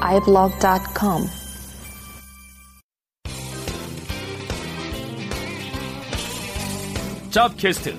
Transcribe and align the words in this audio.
iblog.com. 0.00 1.28
잡캐스트 7.30 7.94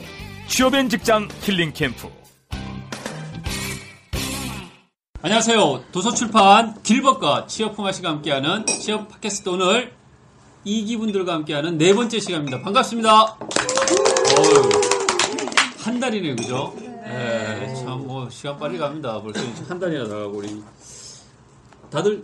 취업엔 0.47 0.89
직장 0.89 1.27
힐링 1.41 1.71
캠프 1.73 2.07
안녕하세요. 5.21 5.83
도서출판 5.91 6.81
길벗과 6.83 7.47
취업풍화 7.47 7.91
씨가 7.91 8.09
함께하는 8.09 8.65
취업 8.65 9.09
팟캐스트 9.09 9.49
오늘 9.49 9.93
이기분들과 10.63 11.33
함께하는 11.33 11.77
네 11.77 11.93
번째 11.93 12.19
시간입니다. 12.19 12.61
반갑습니다. 12.61 13.23
어휴, 13.23 14.69
한 15.79 15.99
달이네요, 15.99 16.35
그죠? 16.35 16.73
네. 16.79 17.73
참, 17.75 18.05
뭐, 18.05 18.29
시간 18.29 18.59
빨리 18.59 18.77
갑니다. 18.77 19.21
벌써 19.21 19.41
이제 19.41 19.63
한 19.67 19.79
달이나 19.79 20.03
나가고, 20.03 20.37
우리. 20.37 20.61
다들 21.89 22.23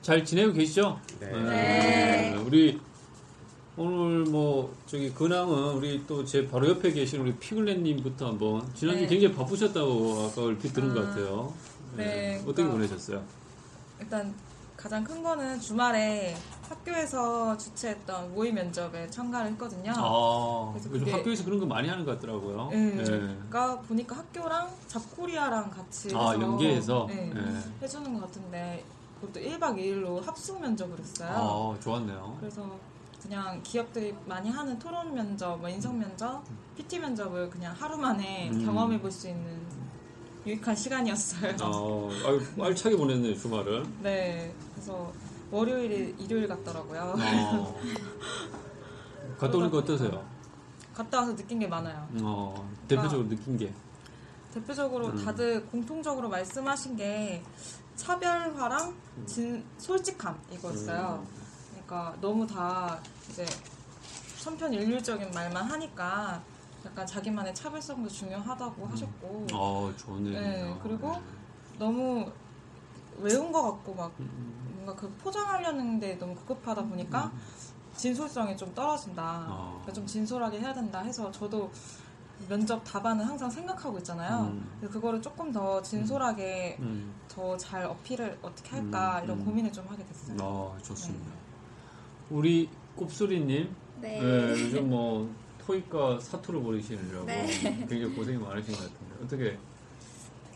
잘 0.00 0.24
지내고 0.24 0.52
계시죠? 0.52 0.98
네. 1.20 2.34
우리, 2.44 2.80
오늘 3.76 4.24
뭐, 4.24 4.74
저기, 4.86 5.10
근황은 5.12 5.74
우리 5.74 6.04
또 6.06 6.24
제 6.24 6.46
바로 6.48 6.68
옆에 6.68 6.92
계신 6.92 7.20
우리 7.20 7.32
피글렛님부터 7.36 8.26
한번, 8.26 8.62
지난주 8.74 9.02
네. 9.02 9.06
굉장히 9.08 9.34
바쁘셨다고 9.34 10.28
아까 10.30 10.42
얼핏 10.42 10.72
들은 10.72 10.92
것 10.92 11.02
같아요. 11.06 11.52
네, 11.96 12.36
어떻게 12.42 12.64
그러니까 12.64 12.72
보내셨어요? 12.76 13.22
일단 14.00 14.34
가장 14.82 15.04
큰 15.04 15.22
거는 15.22 15.60
주말에 15.60 16.34
학교에서 16.68 17.56
주최했던 17.56 18.34
모의 18.34 18.52
면접에 18.52 19.08
참가를 19.10 19.52
했거든요. 19.52 19.92
아, 19.94 20.70
그래서 20.72 20.88
요즘 20.90 21.04
그게- 21.04 21.12
학교에서 21.12 21.44
그런 21.44 21.60
거 21.60 21.66
많이 21.66 21.88
하는 21.88 22.04
것 22.04 22.12
같더라고요. 22.18 22.68
네. 22.70 22.76
네. 22.96 23.04
그러니까 23.04 23.78
보니까 23.82 24.16
학교랑 24.16 24.68
잡코리아랑 24.88 25.70
같이 25.70 26.08
아, 26.16 26.30
해서 26.32 26.40
연계해서? 26.42 27.06
네, 27.08 27.30
네. 27.32 27.60
해주는 27.80 28.12
것 28.14 28.22
같은데 28.22 28.84
그것도 29.20 29.38
1박 29.40 29.76
2일로 29.76 30.20
합숙 30.24 30.60
면접을 30.60 30.98
했어요. 30.98 31.30
아, 31.76 31.80
좋았네요. 31.80 32.36
그래서 32.40 32.68
그냥 33.22 33.60
기업들이 33.62 34.12
많이 34.26 34.50
하는 34.50 34.76
토론 34.80 35.14
면접, 35.14 35.58
뭐 35.60 35.68
인성 35.68 35.96
면접, 35.96 36.42
PT 36.76 36.98
면접을 36.98 37.48
그냥 37.50 37.72
하루 37.78 37.96
만에 37.96 38.50
음. 38.50 38.64
경험해 38.64 39.00
볼 39.00 39.12
수 39.12 39.28
있는 39.28 39.62
유익한 40.46 40.74
시간이었어요. 40.74 41.56
어, 41.62 42.10
아유, 42.26 42.40
알차게 42.60 42.96
보냈네요, 42.96 43.36
주말을. 43.36 43.84
네, 44.02 44.52
그래서 44.74 45.12
월요일에 45.50 46.14
일요일 46.18 46.48
같더라고요. 46.48 47.14
어. 47.16 47.80
갔다 49.38 49.58
오니까 49.58 49.78
어떠세요? 49.78 50.24
갔다 50.94 51.20
와서 51.20 51.34
느낀 51.34 51.58
게 51.58 51.66
많아요. 51.66 52.08
어, 52.22 52.70
대표적으로 52.88 53.28
느낀 53.28 53.56
게. 53.56 53.72
대표적으로 54.52 55.06
음. 55.08 55.24
다들 55.24 55.64
공통적으로 55.66 56.28
말씀하신 56.28 56.96
게 56.96 57.42
차별화랑 57.96 58.94
진, 59.26 59.64
솔직함 59.78 60.38
이거였어요. 60.52 61.24
음. 61.24 61.42
그러니까 61.72 62.16
너무 62.20 62.46
다 62.46 63.00
이제 63.30 63.46
천편일률적인 64.40 65.30
말만 65.30 65.64
하니까 65.70 66.42
약간 66.84 67.06
자기만의 67.06 67.54
차별성도 67.54 68.08
중요하다고 68.08 68.86
하셨고 68.86 69.46
어, 69.52 69.92
좋네요. 69.96 70.40
네, 70.40 70.78
그리고 70.82 71.16
너무 71.78 72.30
외운 73.18 73.52
것 73.52 73.62
같고 73.62 73.94
막 73.94 74.12
음. 74.20 74.72
뭔가 74.74 74.94
그 74.94 75.08
포장하려는데 75.18 76.18
너무 76.18 76.34
급급하다 76.34 76.84
보니까 76.84 77.32
진솔성이 77.96 78.56
좀 78.56 78.74
떨어진다. 78.74 79.46
어. 79.48 79.68
그러니까 79.82 79.92
좀 79.92 80.06
진솔하게 80.06 80.60
해야 80.60 80.72
된다 80.72 81.00
해서 81.00 81.30
저도 81.30 81.70
면접 82.48 82.82
답안은 82.82 83.24
항상 83.24 83.48
생각하고 83.48 83.98
있잖아요. 83.98 84.50
음. 84.52 84.88
그거를 84.90 85.22
조금 85.22 85.52
더 85.52 85.80
진솔하게 85.82 86.78
음. 86.80 87.14
더잘 87.28 87.84
어필을 87.84 88.38
어떻게 88.42 88.76
할까 88.76 89.20
음, 89.20 89.24
이런 89.24 89.38
음. 89.38 89.44
고민을 89.44 89.72
좀 89.72 89.86
하게 89.86 90.04
됐어요. 90.04 90.36
어, 90.40 90.76
좋습니다. 90.82 91.30
우리 92.30 92.68
꼽소리님. 92.96 93.74
네. 94.00 94.20
네, 94.20 94.50
요즘 94.50 94.90
뭐, 94.90 95.30
토익과 95.66 96.18
사투를 96.20 96.62
벌이시느라고 96.62 97.26
네. 97.26 97.46
굉장히 97.88 98.14
고생이 98.14 98.38
많으신 98.38 98.74
것 98.74 98.80
같은데. 98.80 99.24
어떻게 99.24 99.58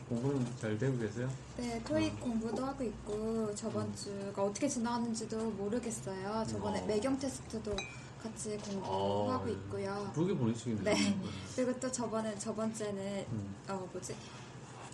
공부는 0.09 0.47
잘 0.61 0.79
되고 0.79 0.99
계세요? 0.99 1.29
네, 1.57 1.81
토익 1.85 2.21
공부도 2.21 2.65
하고 2.65 2.85
있고 2.85 3.55
저번 3.55 3.95
주가 3.95 4.45
어떻게 4.45 4.69
지나갔는지도 4.69 5.51
모르겠어요. 5.53 6.45
저번에 6.47 6.81
어. 6.81 6.87
매경 6.87 7.19
테스트도 7.19 7.75
같이 8.23 8.55
어, 8.55 8.71
공부하고 8.71 9.47
네. 9.47 9.53
있고요. 9.53 10.11
그러게 10.15 10.35
보내시겠네요. 10.35 10.85
네. 10.85 11.19
그리고 11.55 11.79
또 11.81 11.91
저번에 11.91 12.37
저번 12.39 12.73
주에는 12.73 13.27
음. 13.31 13.55
어 13.69 13.89
뭐지? 13.93 14.15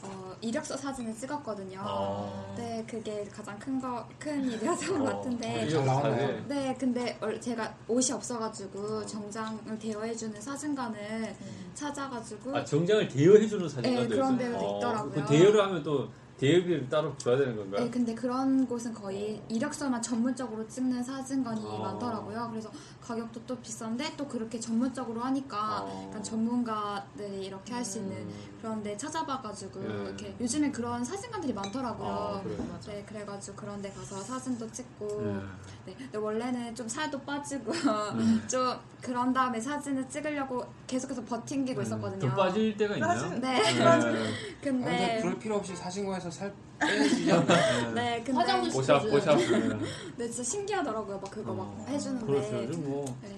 어 0.03 0.35
이력서 0.41 0.77
사진을 0.77 1.15
찍었거든요. 1.17 1.81
아. 1.85 2.55
네, 2.57 2.85
그게 2.89 3.25
가장 3.25 3.57
큰 3.59 3.81
거 3.81 4.07
큰 4.19 4.45
일이었던 4.51 4.99
것 4.99 5.05
같은데. 5.05 5.69
잘 5.69 5.85
나왔나요? 5.85 6.45
네, 6.49 6.75
근데 6.79 7.17
얼- 7.21 7.41
제가 7.41 7.73
옷이 7.89 8.13
없어가지고 8.13 9.07
정장을 9.07 9.79
대여해주는 9.79 10.41
사진관을 10.41 11.35
찾아가지고 11.75 12.57
아 12.57 12.65
정장을 12.65 13.09
대여해주는 13.09 13.69
사진관도 13.69 14.09
네, 14.09 14.15
그런? 14.15 14.37
데도 14.39 14.57
어, 14.59 14.79
있더라고요. 14.79 15.13
그 15.13 15.25
대여를 15.27 15.63
하면 15.65 15.83
또 15.83 16.09
대여비를 16.39 16.89
따로 16.89 17.17
줘야 17.19 17.37
되는 17.37 17.55
건가요? 17.57 17.85
네, 17.85 17.91
근데 17.91 18.15
그런 18.17 18.67
곳은 18.67 18.93
거의 18.93 19.41
이력서만 19.49 20.03
전문적으로 20.03 20.67
찍는 20.67 21.01
사진관이 21.05 21.61
아. 21.65 21.79
많더라고요. 21.79 22.49
그래서 22.51 22.69
가격도 23.01 23.43
또 23.47 23.57
비싼데 23.59 24.15
또 24.17 24.27
그렇게 24.27 24.59
전문적으로 24.59 25.21
하니까 25.21 25.57
아. 25.87 26.05
약간 26.09 26.21
전문가들이 26.23 27.47
이렇게 27.47 27.73
할 27.75 27.85
수 27.85 27.99
있는 27.99 28.17
음. 28.17 28.52
그런데 28.63 28.97
찾아봐가지고 28.97 29.81
네. 29.81 29.87
이렇게 29.89 30.35
요즘에 30.41 30.71
그런 30.71 31.05
사진관들이 31.05 31.53
많더라고요. 31.53 32.09
아? 32.09 32.43
네, 32.87 33.05
그래가지고 33.05 33.57
그런데 33.57 33.91
가서 33.91 34.21
사진도 34.21 34.71
찍고 34.71 35.21
네. 35.21 35.41
네, 35.87 35.95
근데 35.99 36.17
원래는 36.17 36.73
좀 36.73 36.89
살도 36.89 37.19
빠지고 37.23 37.73
음. 37.73 38.41
좀 38.49 38.79
그런 39.01 39.33
다음에 39.33 39.61
사진을 39.61 40.09
찍으려고 40.09 40.65
계속해서 40.87 41.25
버팅기고 41.25 41.83
있었거든요. 41.83 42.21
좀 42.21 42.31
빠질 42.37 42.77
때가 42.77 42.95
있나요? 42.95 43.19
사진- 43.19 43.41
네. 43.41 43.61
네. 43.61 44.31
근데 44.63 45.19
그럴 45.21 45.39
필요 45.41 45.57
없이 45.57 45.75
사신고에서 45.75 46.31
살 46.31 46.55
빼주지 46.79 47.33
않나요? 47.33 47.91
네, 47.95 48.23
근데 48.25 48.33
화장도 48.33 48.71
보샵 48.71 49.03
보샵. 49.11 49.39
네. 49.39 49.79
네, 50.19 50.29
진짜 50.29 50.43
신기하더라고요. 50.45 51.19
막 51.19 51.29
그거 51.33 51.53
막 51.53 51.65
어, 51.65 51.85
해주는데. 51.89 52.27
그렇죠. 52.27 52.79
뭐 52.79 53.05
네, 53.23 53.37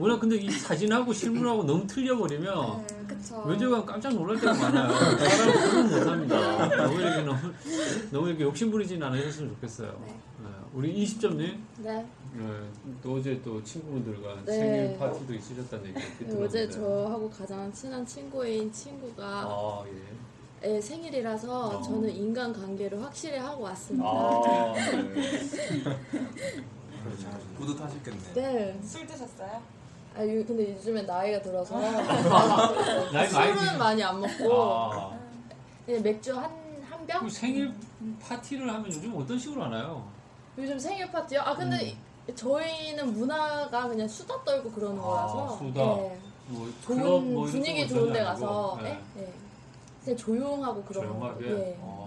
워낙 0.00 0.18
근데 0.18 0.36
이 0.36 0.50
사진하고 0.50 1.12
실물하고 1.12 1.62
너무 1.64 1.86
틀려버리면 1.86 2.86
네, 2.86 2.96
그쵸. 3.06 3.44
면접관 3.44 3.84
깜짝 3.84 4.14
놀랄 4.14 4.40
때가 4.40 4.54
많아요. 4.54 4.98
사람 5.18 5.52
구분 5.60 5.90
못합니다. 5.90 6.68
너무 6.76 7.00
이렇게 7.00 7.22
너무 7.22 7.38
너무 8.10 8.28
이렇게 8.28 8.44
욕심 8.44 8.70
부리진 8.70 9.02
않으셨으면 9.02 9.50
좋겠어요. 9.50 10.00
네. 10.06 10.12
네. 10.42 10.48
우리 10.72 11.04
20점님 11.04 11.58
네. 11.80 12.06
네. 12.32 12.70
또 13.02 13.16
어제 13.16 13.42
또 13.44 13.62
친구분들과 13.62 14.42
네. 14.46 14.52
생일 14.52 14.98
파티도 14.98 15.34
있으셨다는 15.34 15.88
얘기 15.88 16.00
들었는데. 16.16 16.44
어제 16.44 16.70
저하고 16.70 17.28
가장 17.28 17.70
친한 17.70 18.06
친구인 18.06 18.72
친구가 18.72 19.22
아 19.22 19.84
예. 19.86 20.76
예, 20.76 20.80
생일이라서 20.80 21.78
어. 21.78 21.82
저는 21.82 22.08
인간 22.10 22.54
관계를 22.54 23.02
확실히 23.02 23.36
하고 23.36 23.64
왔습니다. 23.64 24.08
아, 24.08 24.72
네. 24.74 25.82
뿌듯하셨겠네. 27.58 28.18
네. 28.34 28.80
술 28.82 29.06
드셨어요? 29.06 29.79
아, 30.20 30.26
유- 30.26 30.44
근데 30.44 30.74
요즘에 30.74 31.00
나이가 31.02 31.40
들어서 31.40 31.80
나이 33.10 33.32
많이 33.32 33.32
술은 33.58 33.72
드- 33.72 33.76
많이 33.78 34.02
안 34.02 34.20
먹고 34.20 34.52
아, 34.62 35.18
그냥 35.86 36.02
맥주 36.02 36.36
한, 36.36 36.50
한 36.90 37.06
병? 37.06 37.20
그 37.24 37.30
생일 37.30 37.72
파티를 38.20 38.68
하면 38.68 38.86
요즘 38.86 39.16
어떤 39.16 39.38
식으로 39.38 39.64
하나요? 39.64 40.06
요즘 40.58 40.78
생일 40.78 41.10
파티요? 41.10 41.40
아, 41.40 41.54
근데 41.56 41.96
저희는 42.34 43.14
문화가 43.14 43.88
그냥 43.88 44.06
수다 44.06 44.44
떨고 44.44 44.70
그러는 44.72 44.98
아, 44.98 45.02
거라서 45.02 45.56
수다. 45.56 45.80
예. 45.80 46.18
뭐 46.48 46.68
좋은 46.84 46.98
클럽 46.98 47.22
뭐 47.22 47.48
이런 47.48 47.52
분위기 47.52 47.82
거 47.82 47.88
좋은 47.88 48.12
데 48.12 48.18
전혀 48.18 48.28
아니고, 48.30 48.46
가서 48.46 48.78
네. 48.82 49.00
예? 49.16 49.22
예. 49.22 49.32
그냥 50.04 50.16
조용하고 50.18 50.82
그런 50.84 51.06
거. 51.18 51.34
조용하게. 51.38 51.46
예. 51.50 51.78
어, 51.80 51.96
좀 51.96 51.99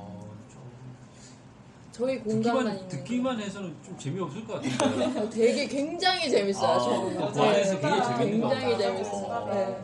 저희 1.94 2.20
공간만 2.22 2.44
듣기만 2.44 2.74
있는 2.76 2.88
듣기만 2.90 3.40
해서는 3.40 3.76
좀 3.86 3.98
재미없을 4.00 4.48
것 4.48 4.54
같은데. 4.56 5.14
거. 5.14 5.30
되게 5.30 5.68
굉장히 5.68 6.30
재밌어요. 6.30 6.72
아, 6.72 6.80
저는. 6.80 7.32
그 7.32 7.42
안에서 7.42 7.80
굉장히 7.80 8.18
재밌는 8.18 8.42
것 8.42 8.50
굉장히 8.50 8.74
같아요. 8.74 8.94
재밌어요. 8.96 9.26
어. 9.28 9.50
네. 9.54 9.78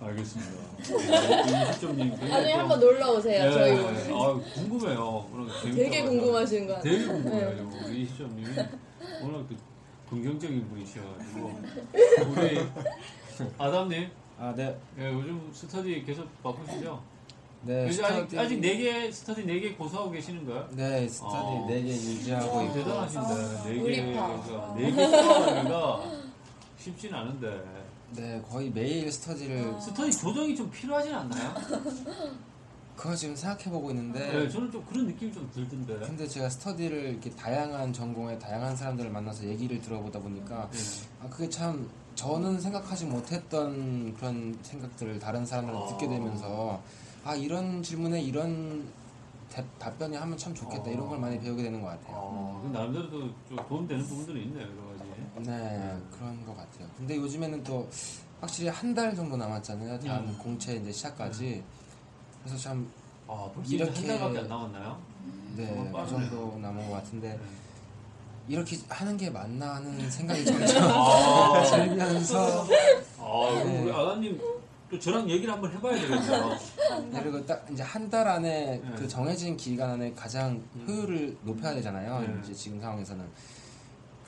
알겠습니다. 0.00 0.52
네, 0.76 1.78
굉장히 1.80 2.28
나중에 2.28 2.52
또- 2.52 2.58
한번 2.58 2.80
놀러 2.80 3.12
오세요. 3.12 3.44
네, 3.44 3.52
저희 3.52 3.72
네. 3.72 3.80
오늘. 3.80 4.12
아, 4.12 4.40
궁금해요. 4.54 5.26
오늘 5.32 5.48
되게 5.62 5.90
재밌어가지고. 5.90 6.08
궁금하신 6.10 6.66
거 6.66 6.74
같아요. 6.74 6.92
되게 6.92 7.06
궁금해요. 7.06 7.70
우리 7.86 8.02
이시점님이 8.02 8.56
워낙 9.22 9.46
또 9.48 9.56
긍정적인 10.10 10.68
분이셔가지고 10.68 11.60
우리 12.36 12.60
아담님, 13.56 14.10
아, 14.38 14.52
네. 14.54 14.76
예, 14.98 15.10
요즘 15.10 15.50
스터디 15.54 16.04
계속 16.04 16.26
바쁘시죠? 16.42 17.02
네, 17.66 17.86
요즘 17.88 18.04
스터디. 18.04 18.14
아직 18.22 18.38
아직 18.38 18.60
네개 18.60 19.10
스터디 19.12 19.44
네개 19.46 19.74
고수하고 19.74 20.10
계시는 20.10 20.44
거예요? 20.46 20.68
네, 20.72 21.08
스터디 21.08 21.34
어. 21.36 21.66
4개 21.70 21.86
유지하고 21.86 22.62
있고. 22.62 22.74
대단하신데 22.74 23.34
네 23.74 23.80
우리 23.80 23.96
개가 23.96 24.74
네개 24.76 25.06
수강하기가 25.06 26.04
쉽진 26.78 27.14
않은데 27.14 27.64
네, 28.10 28.42
거의 28.48 28.70
매일 28.70 29.10
스터디를 29.10 29.80
스터디 29.80 30.12
조정이 30.12 30.54
좀 30.54 30.70
필요하진 30.70 31.14
않나요? 31.14 31.54
그거 32.96 33.14
지금 33.16 33.34
생각해 33.34 33.64
보고 33.70 33.90
있는데 33.90 34.20
네, 34.20 34.48
저는 34.48 34.70
좀 34.70 34.84
그런 34.84 35.06
느낌이 35.08 35.32
좀 35.32 35.50
들던데. 35.52 35.98
근데 36.06 36.28
제가 36.28 36.48
스터디를 36.48 37.10
이렇게 37.10 37.30
다양한 37.30 37.92
전공의 37.92 38.38
다양한 38.38 38.76
사람들을 38.76 39.10
만나서 39.10 39.44
얘기를 39.44 39.80
들어보다 39.80 40.20
보니까 40.20 40.68
네. 40.70 40.78
아 41.22 41.28
그게 41.28 41.48
참 41.48 41.88
저는 42.14 42.60
생각하지 42.60 43.06
못했던 43.06 44.14
그런 44.14 44.56
생각들을 44.62 45.18
다른 45.18 45.44
사람들한테 45.44 45.88
듣게 45.90 46.06
되면서 46.08 46.80
아 47.24 47.34
이런 47.34 47.82
질문에 47.82 48.20
이런 48.22 48.86
대- 49.50 49.64
답변이 49.78 50.16
하면 50.16 50.36
참 50.36 50.52
좋겠다 50.54 50.90
이런 50.90 51.08
걸 51.08 51.18
많이 51.18 51.38
배우게 51.40 51.62
되는 51.62 51.80
것 51.80 51.88
같아요. 51.88 52.16
어, 52.16 52.60
그 52.64 52.76
나름대로 52.76 53.08
또좀 53.10 53.68
도움되는 53.68 54.04
부분들이 54.06 54.42
있네요, 54.44 54.62
여러 54.66 54.98
가지. 54.98 55.48
네 55.48 55.96
그런 56.16 56.44
것 56.46 56.56
같아요. 56.56 56.88
근데 56.96 57.16
요즘에는 57.16 57.62
또 57.64 57.88
확실히 58.40 58.68
한 58.68 58.94
달 58.94 59.14
정도 59.16 59.36
남았잖아요. 59.36 59.98
다음 60.00 60.24
음. 60.28 60.38
공채 60.38 60.76
이제 60.76 60.92
시작까지. 60.92 61.62
그래서 62.42 62.58
참 62.58 62.88
아, 63.26 63.48
이렇게- 63.66 63.92
한 64.00 64.06
달밖에 64.18 64.38
안 64.40 64.48
남았나요? 64.48 64.98
네, 65.56 65.90
그. 65.92 66.08
정도 66.10 66.58
남은 66.60 66.88
것 66.90 66.96
같은데 66.96 67.28
네. 67.30 67.40
이렇게 68.48 68.76
하는 68.88 69.16
게 69.16 69.30
맞나 69.30 69.76
하는 69.76 69.98
생각이 70.10 70.44
점점 70.44 70.82
아, 70.90 71.62
들면서 71.70 72.66
아, 73.18 73.62
네. 73.64 73.82
우리 73.82 73.90
아가님 73.92 74.38
또 74.90 74.98
저랑 74.98 75.28
얘기를 75.30 75.52
한번 75.52 75.72
해봐야 75.72 75.94
되겠네요. 76.00 76.58
네, 77.10 77.20
그리고 77.22 77.44
딱 77.46 77.66
이제 77.72 77.82
한 77.82 78.10
달 78.10 78.28
안에 78.28 78.80
네. 78.84 78.92
그 78.96 79.08
정해진 79.08 79.56
기간 79.56 79.90
안에 79.90 80.12
가장 80.14 80.62
효율을 80.86 81.36
높여야 81.42 81.74
되잖아요. 81.74 82.20
네. 82.20 82.40
이제 82.44 82.52
지금 82.54 82.80
상황에서는 82.80 83.24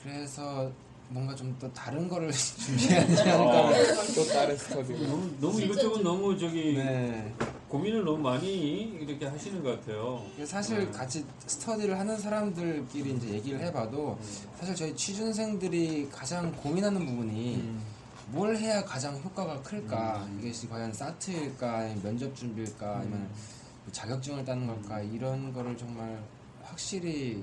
그래서 0.01 0.69
뭔가 1.09 1.33
좀 1.35 1.55
또 1.59 1.71
다른 1.73 2.07
거를 2.09 2.29
준비해야 2.33 3.05
되지 3.05 3.21
않을까. 3.21 3.71
또 4.15 4.25
다른 4.25 4.57
스터디. 4.57 4.93
너무, 5.07 5.31
너무 5.39 5.61
이것저것 5.61 6.01
너무 6.01 6.37
저기 6.37 6.73
네. 6.75 7.33
고민을 7.69 8.03
너무 8.03 8.17
많이 8.17 8.81
이렇게 8.99 9.25
하시는 9.25 9.63
것 9.63 9.79
같아요. 9.79 10.21
사실 10.43 10.79
네. 10.79 10.91
같이 10.91 11.23
스터디를 11.45 11.97
하는 11.97 12.17
사람들끼리 12.17 13.11
이제 13.13 13.29
얘기를 13.29 13.59
해봐도 13.61 14.17
사실 14.59 14.75
저희 14.75 14.95
취준생들이 14.95 16.09
가장 16.11 16.51
고민하는 16.53 17.05
부분이 17.05 17.55
음. 17.55 17.81
뭘 18.29 18.55
해야 18.57 18.83
가장 18.83 19.15
효과가 19.17 19.61
클까 19.61 20.27
이것이 20.41 20.67
과연 20.67 20.91
사트일까 20.91 21.95
면접 22.03 22.35
준비일까 22.35 22.97
아니면 22.97 23.19
음. 23.21 23.91
자격증을 23.91 24.43
따는 24.43 24.67
걸까 24.67 24.99
이런 25.01 25.53
거를 25.53 25.77
정말 25.77 26.21
확실히 26.63 27.41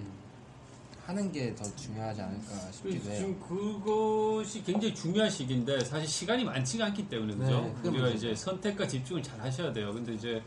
하는 1.07 1.31
게 1.31 1.55
더 1.55 1.65
중요하지 1.77 2.23
않을까 2.23 2.73
싶기도 2.73 3.11
해요. 3.11 3.17
지금 3.19 3.41
그것이 3.41 4.63
굉장히 4.65 4.95
중요한 4.95 5.31
시기인데 5.31 5.81
사실 5.85 6.09
시간이 6.09 6.45
많지가 6.45 6.87
않기 6.87 7.09
때문에 7.09 7.35
그죠? 7.35 7.75
네, 7.83 7.89
우리가. 7.91 8.09
이제 8.09 8.35
선택과 8.35 8.87
집중을 8.89 9.23
잘 9.23 9.39
하셔야 9.41 9.73
돼요. 9.73 9.93
근데 9.93 10.15
이제 10.15 10.43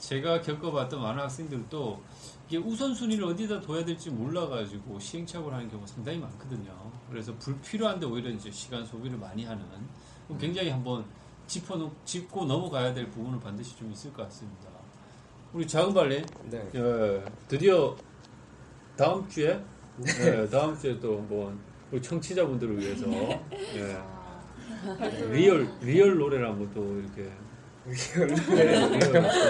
제가 0.00 0.42
겪어봤던 0.42 1.00
많은 1.00 1.22
학생들도 1.22 2.00
이게 2.52 2.58
우선순위를 2.58 3.24
어디다 3.24 3.62
둬야 3.62 3.82
될지 3.82 4.10
몰라가지고 4.10 4.98
시행착오를 4.98 5.56
하는 5.56 5.70
경우가 5.70 5.86
상당히 5.86 6.18
많거든요. 6.18 6.92
그래서 7.08 7.34
불필요한데 7.38 8.04
오히려 8.04 8.28
이제 8.28 8.50
시간 8.50 8.84
소비를 8.84 9.16
많이 9.16 9.46
하는 9.46 9.64
그럼 10.26 10.38
굉장히 10.38 10.68
한번 10.68 11.02
짚어 11.46 11.90
짚고 12.04 12.44
넘어가야 12.44 12.92
될 12.92 13.08
부분은 13.08 13.40
반드시 13.40 13.74
좀 13.78 13.90
있을 13.90 14.12
것 14.12 14.24
같습니다. 14.24 14.68
우리 15.54 15.66
작은 15.66 15.94
발리 15.94 16.22
네. 16.50 16.70
예, 16.74 17.24
드디어 17.48 17.96
다음 18.98 19.26
주에 19.30 19.58
예, 20.20 20.46
다음 20.50 20.78
주에 20.78 21.00
또 21.00 21.20
한번 21.20 21.58
우리 21.90 22.02
청취자분들을 22.02 22.78
위해서 22.78 23.06
예, 23.76 23.98
real 25.30 25.70
real 25.80 26.18
노래를 26.18 26.50
한번 26.50 26.70
또 26.74 26.98
이렇게 27.00 27.32
real, 27.84 28.28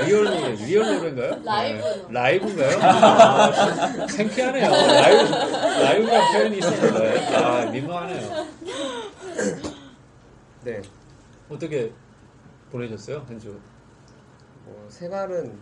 real 0.07 0.25
노래 0.25 0.53
real 0.57 0.87
노래인가요? 0.97 1.43
라이브 1.45 1.79
예, 1.79 1.97
노래. 2.03 2.13
라이브인가요? 2.13 2.79
아, 2.81 3.53
참 3.53 4.07
창피하네요. 4.07 4.71
라이브 4.71 5.33
라이브란 5.35 6.33
표현이 6.33 6.59
있었는데 6.59 7.27
아 7.37 7.67
민망하네요. 7.67 8.47
네. 10.65 10.81
어떻게 11.51 11.93
보내셨어요 12.71 13.23
한 13.29 13.39
주? 13.39 13.59
뭐 14.65 14.87
생활은 14.89 15.59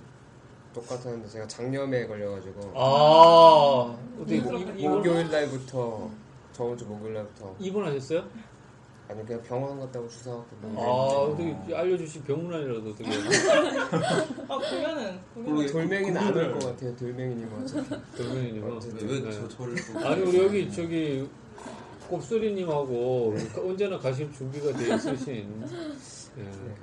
똑같았는데 0.72 1.26
제가 1.28 1.48
장염에 1.48 2.06
걸려가지고 2.06 2.72
아 2.76 3.98
어떻게 4.20 4.36
입- 4.36 4.44
입원 4.78 4.96
목요일 4.98 5.28
날부터 5.28 6.08
저번 6.52 6.76
주 6.78 6.84
목요일 6.86 7.14
날부터 7.14 7.56
입원하셨어요? 7.58 8.24
아니 9.10 9.26
그냥 9.26 9.42
병원 9.42 9.80
갔다고 9.80 10.08
주사 10.08 10.30
맞고 10.30 10.80
아 10.80 10.84
어떻게 10.84 11.74
알려주신 11.74 12.22
병문안이라도 12.22 12.90
어떻게. 12.90 13.10
아 14.48 14.58
그러면은 14.58 15.20
그러면 15.34 15.66
돌멩이는 15.66 16.16
안 16.16 16.36
올 16.36 16.52
것 16.52 16.58
같아요 16.66 16.94
돌멩이님은. 16.96 17.62
어차피 17.62 17.88
돌멩이님은. 18.16 18.76
어쨌든. 18.76 19.06
네. 19.08 19.14
왜 19.26 19.32
저- 19.32 19.48
저를 19.48 19.74
아니 20.06 20.22
우리 20.22 20.38
여기 20.38 20.70
저기 20.72 21.28
곱소리님하고 22.08 23.34
언제나 23.56 23.98
가실 23.98 24.32
준비가 24.32 24.72
돼 24.76 24.94
있으신. 24.94 25.64
예, 26.38 26.42
네 26.42 26.50
네. 26.50 26.50
예. 26.68 26.74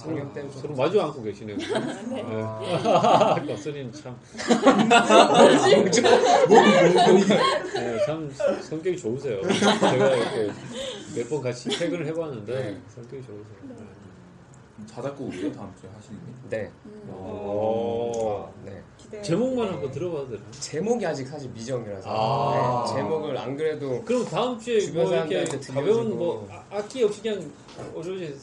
장염 0.00 0.32
때문에 0.32 0.54
서로 0.60 0.74
마주 0.74 1.00
앉고 1.00 1.22
계시네요. 1.22 1.56
아, 2.86 3.34
네. 3.40 3.46
곱소리는 3.54 3.92
참. 3.92 4.16
네, 7.74 7.98
참 8.06 8.30
성격이 8.62 8.96
좋으세요. 8.98 9.40
제가 9.42 10.14
이렇게 10.16 10.52
몇 11.16 11.28
번 11.28 11.42
같이 11.42 11.68
퇴근을 11.68 12.06
해봤는데 12.06 12.80
성격이 12.94 13.22
좋으세요. 13.26 13.44
네. 13.68 13.74
자작곡이에요 14.86 15.52
다음 15.52 15.70
주에 15.78 15.90
하시는 15.94 16.18
게? 16.48 16.56
네. 16.56 16.70
오. 17.12 18.48
네. 18.64 18.82
제목만 19.22 19.68
한번 19.72 19.90
들어봐도 19.90 20.28
되나요? 20.30 20.50
제목이 20.52 21.04
아직 21.04 21.26
사실 21.26 21.50
미정이라서 21.50 22.08
아. 22.08 22.84
네, 22.86 22.94
제목을 22.94 23.36
안 23.36 23.56
그래도 23.56 24.02
그럼 24.04 24.24
다음 24.24 24.58
주에 24.58 24.80
주변 24.80 25.04
뭐 25.04 25.14
이렇게 25.14 25.44
가벼운. 25.72 26.16
뭐 26.16 26.48
아- 26.50 26.64
악기 26.70 27.02
없이 27.04 27.20
그냥 27.20 27.50
오로지 27.92 28.34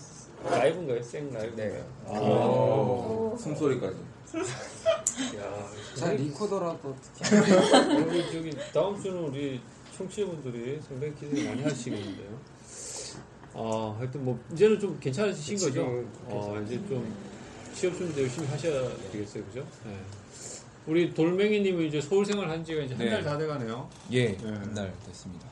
라이브인가요? 0.50 1.02
생 1.04 1.32
라이브인가요? 1.32 1.74
네. 1.74 1.84
아. 2.08 2.20
오. 2.20 3.36
숨소리까지. 3.40 3.98
야, 5.38 5.70
자 5.96 6.12
리코더라도 6.12 6.96
우리 8.06 8.32
저기 8.32 8.52
다음 8.74 9.02
주는 9.02 9.18
우리 9.24 9.62
청취자분들이 9.98 10.80
상당히 10.82 11.16
기대 11.16 11.48
많이 11.48 11.64
하시겠는데요. 11.64 12.40
아, 13.54 13.96
하여튼 13.98 14.26
뭐 14.26 14.40
이제는 14.52 14.80
좀 14.80 15.00
괜찮으신 15.00 15.58
거죠? 15.58 16.04
어, 16.26 16.62
이제 16.66 16.76
좀 16.88 17.16
취업 17.74 17.96
준비 17.96 18.22
열심히 18.22 18.48
하셔야 18.48 18.88
되겠어요, 19.12 19.44
그죠? 19.46 19.66
네. 19.86 19.98
우리 20.86 21.14
돌멩이님은 21.14 21.86
이제 21.86 22.00
서울 22.00 22.26
생활 22.26 22.50
한 22.50 22.64
지가 22.64 22.82
이제 22.82 22.94
한 22.96 23.06
네. 23.06 23.12
달다 23.12 23.38
돼가네요. 23.38 23.90
예, 24.12 24.38
네. 24.38 24.50
한달 24.50 24.94
됐습니다. 25.06 25.48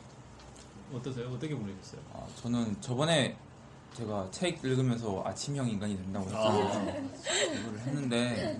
어떠세요? 0.94 1.30
어떻게 1.30 1.56
보내셨어요? 1.56 2.02
아, 2.14 2.28
저는 2.36 2.80
저번에 2.82 3.36
제가 3.96 4.28
책 4.30 4.60
읽으면서 4.64 5.24
아침형 5.25 5.70
인간이 5.70 5.96
된다고 5.96 6.25
했잖아요. 6.25 7.06
이거를 7.60 7.80
했는데 7.80 8.60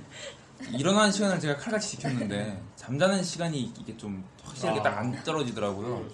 일어나는 0.72 1.12
시간을 1.12 1.39
제가 1.39 1.58
칼같이 1.58 1.98
지켰는데 1.98 2.62
잠자는 2.77 3.22
시간이 3.22 3.74
이게 3.77 3.98
좀 3.98 4.24
확실하게 4.44 4.80
아. 4.80 4.84
딱안 4.84 5.24
떨어지더라고요. 5.24 6.06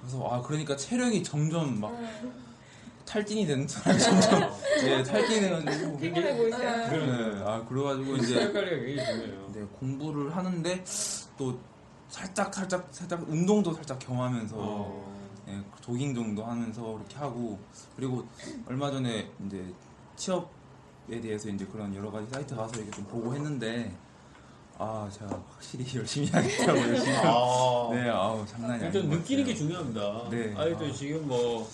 그래서 0.00 0.28
아 0.28 0.40
그러니까 0.40 0.74
체력이 0.74 1.22
점점 1.22 1.80
막 1.80 1.94
탈진이 3.04 3.46
되는 3.46 3.68
사람이 3.68 4.00
점점 4.00 4.50
예, 4.84 5.02
탈진이 5.02 5.40
돼가지고 5.40 5.98
피곤해 5.98 6.36
보이세요? 6.36 6.70
네, 6.90 7.42
아 7.44 7.62
그래가지고 7.68 8.16
이제 8.16 8.52
중요해요. 8.52 9.50
네, 9.52 9.62
공부를 9.78 10.34
하는데 10.34 10.84
또 11.36 11.58
살짝 12.08 12.54
살짝 12.54 12.88
살짝 12.90 13.22
운동도 13.28 13.74
살짝 13.74 13.98
겸하면서 13.98 15.15
어. 15.46 15.50
예, 15.50 15.62
조깅 15.80 16.14
정도 16.14 16.44
하면서 16.44 16.96
이렇게 16.96 17.16
하고 17.16 17.58
그리고 17.94 18.24
얼마 18.66 18.90
전에 18.90 19.30
이제 19.46 19.64
취업에 20.16 21.20
대해서 21.20 21.48
이제 21.48 21.64
그런 21.66 21.94
여러 21.94 22.10
가지 22.10 22.26
사이트 22.30 22.54
가서 22.56 22.74
이렇게 22.76 22.90
좀 22.90 23.04
보고 23.04 23.34
했는데 23.34 23.94
아 24.78 25.08
제가 25.12 25.42
확실히 25.52 25.84
열심히 25.96 26.28
하겠다고 26.28 26.78
열심히 26.78 27.16
아. 27.18 27.88
네 27.92 28.08
아우 28.10 28.44
장난이 28.46 28.84
일단 28.84 29.00
아닌 29.02 29.10
것 29.10 29.16
느끼는 29.18 29.44
게. 29.44 29.54
중요합니다. 29.54 30.28
네. 30.30 30.54
아이들 30.56 30.90
아. 30.90 30.92
지금 30.92 31.26
뭐 31.28 31.68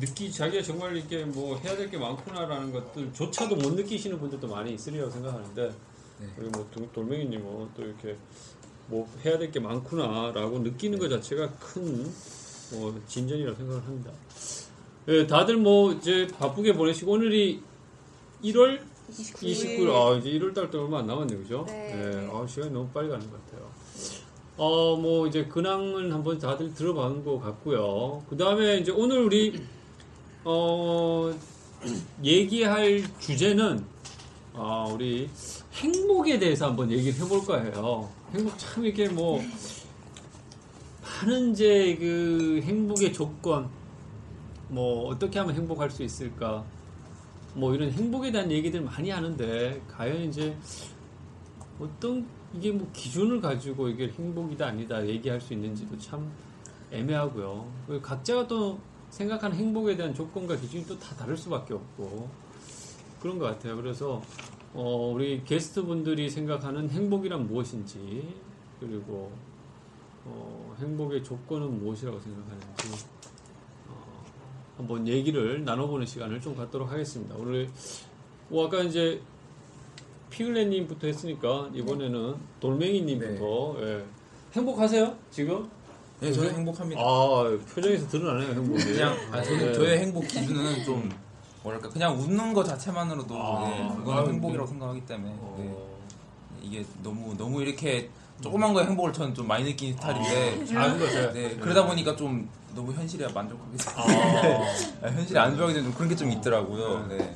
느끼 0.00 0.30
자기가 0.32 0.62
정말 0.62 0.96
이게 0.96 1.24
뭐 1.24 1.56
해야 1.58 1.76
될 1.76 1.90
게 1.90 1.98
많구나라는 1.98 2.72
것들조차도 2.72 3.56
못 3.56 3.74
느끼시는 3.74 4.18
분들도 4.20 4.46
많이 4.46 4.74
있으리라고 4.74 5.10
생각하는데 5.10 5.74
우리 6.36 6.48
뭐 6.50 6.66
돌- 6.70 6.92
돌멩이님은 6.92 7.68
또 7.74 7.82
이렇게 7.82 8.16
뭐 8.86 9.06
해야 9.24 9.38
될 9.38 9.50
게 9.50 9.60
많구나라고 9.60 10.58
느끼는 10.60 10.98
것 10.98 11.08
자체가 11.08 11.50
큰 11.58 12.10
뭐 12.72 13.00
진전이라고 13.06 13.56
생각을 13.56 13.82
합니다. 13.84 14.10
예, 15.08 15.26
다들 15.26 15.56
뭐 15.56 15.92
이제 15.92 16.26
바쁘게 16.38 16.74
보내시고 16.74 17.12
오늘이 17.12 17.62
1월 18.44 18.80
29일, 19.10 19.88
아 19.90 20.18
이제 20.18 20.30
1월 20.38 20.54
달도 20.54 20.82
얼마 20.82 20.98
안 20.98 21.06
남았네요, 21.06 21.38
그죠? 21.38 21.64
네. 21.66 21.92
예, 21.94 22.28
아 22.30 22.46
시간이 22.46 22.72
너무 22.72 22.88
빨리 22.88 23.08
가는 23.08 23.28
것 23.30 23.46
같아요. 23.46 23.70
어, 24.58 24.96
뭐 24.96 25.26
이제 25.26 25.44
근황은 25.44 26.12
한번 26.12 26.38
다들 26.38 26.74
들어본 26.74 27.24
것 27.24 27.38
같고요. 27.40 28.22
그 28.28 28.36
다음에 28.36 28.78
이제 28.78 28.90
오늘 28.90 29.20
우리 29.20 29.62
어 30.44 31.32
얘기할 32.22 33.04
주제는 33.20 33.84
아 34.54 34.88
우리 34.92 35.30
행복에 35.74 36.38
대해서 36.38 36.66
한번 36.66 36.90
얘기를 36.90 37.14
해볼까 37.20 37.62
해요. 37.62 38.10
행복 38.34 38.58
참 38.58 38.84
이게 38.84 39.08
뭐 39.08 39.40
많은 41.18 41.50
이제 41.50 41.96
그 41.98 42.60
행복의 42.62 43.12
조건 43.12 43.68
뭐 44.68 45.08
어떻게 45.08 45.38
하면 45.38 45.54
행복할 45.54 45.90
수 45.90 46.02
있을까 46.02 46.64
뭐 47.54 47.74
이런 47.74 47.90
행복에 47.90 48.30
대한 48.30 48.50
얘기들 48.50 48.82
많이 48.82 49.10
하는데 49.10 49.80
과연 49.88 50.22
이제 50.22 50.56
어떤 51.80 52.26
이게 52.54 52.70
뭐 52.70 52.88
기준을 52.92 53.40
가지고 53.40 53.88
이게 53.88 54.08
행복이다 54.08 54.66
아니다 54.66 55.06
얘기할 55.06 55.40
수 55.40 55.54
있는지도 55.54 55.98
참 55.98 56.30
애매하고요. 56.92 57.66
각자가 58.00 58.46
또 58.46 58.78
생각하는 59.10 59.56
행복에 59.56 59.96
대한 59.96 60.14
조건과 60.14 60.56
기준이 60.56 60.86
또 60.86 60.98
다 60.98 61.14
다를 61.16 61.36
수밖에 61.36 61.74
없고 61.74 62.28
그런 63.20 63.38
것 63.38 63.46
같아요. 63.46 63.76
그래서 63.76 64.22
어, 64.74 65.10
우리 65.12 65.42
게스트 65.44 65.82
분들이 65.82 66.30
생각하는 66.30 66.88
행복이란 66.90 67.46
무엇인지 67.48 68.34
그리고 68.78 69.32
어, 70.28 70.76
행복의 70.80 71.24
조건은 71.24 71.82
무엇이라고 71.82 72.20
생각하는지 72.20 73.06
어, 73.88 74.24
한번 74.76 75.06
얘기를 75.08 75.64
나눠보는 75.64 76.06
시간을 76.06 76.40
좀 76.40 76.56
갖도록 76.56 76.90
하겠습니다. 76.90 77.34
오늘 77.36 77.68
뭐 78.48 78.66
아까 78.66 78.82
이제 78.82 79.20
피글레님부터 80.30 81.06
했으니까 81.06 81.70
이번에는 81.74 82.36
돌멩이님부터 82.60 83.76
예. 83.80 84.04
행복하세요 84.54 85.16
지금? 85.30 85.68
네, 86.20 86.32
저는 86.32 86.54
행복합니다. 86.54 87.00
아 87.00 87.58
표정에서 87.74 88.08
드러나네요 88.08 88.54
행복이. 88.54 88.84
그냥 88.84 89.16
아, 89.32 89.42
저는 89.42 89.66
네. 89.66 89.72
저의 89.72 89.98
행복 90.00 90.26
기준은 90.26 90.84
좀 90.84 91.08
뭐랄까 91.62 91.88
그냥 91.88 92.18
웃는 92.18 92.52
거 92.52 92.64
자체만으로도 92.64 93.34
아, 93.34 93.68
네, 93.68 93.82
아, 93.82 93.94
그거는 93.96 94.34
행복이라고 94.34 94.66
네. 94.66 94.70
생각하기 94.70 95.06
때문에 95.06 95.34
어. 95.38 95.56
네. 95.58 95.88
이게 96.62 96.84
너무 97.02 97.36
너무 97.36 97.62
이렇게 97.62 98.10
조그만 98.40 98.72
거에 98.72 98.84
행복을 98.84 99.12
저는 99.12 99.34
좀 99.34 99.46
많이 99.48 99.64
느끼는 99.64 99.94
스타일인데 99.96 100.62
아, 100.62 100.82
작은 100.82 100.98
거죠. 100.98 101.32
네, 101.32 101.56
그러다 101.56 101.86
보니까 101.86 102.14
좀 102.16 102.48
너무 102.74 102.92
현실에 102.92 103.26
만족하게 103.32 103.76
되고 103.76 103.90
아. 105.02 105.08
현실에 105.08 105.40
안 105.40 105.56
좋아하게 105.56 105.74
되는 105.74 105.92
그런 105.94 106.08
게 106.08 106.14
좀 106.14 106.30
있더라고요. 106.30 107.06
네. 107.08 107.34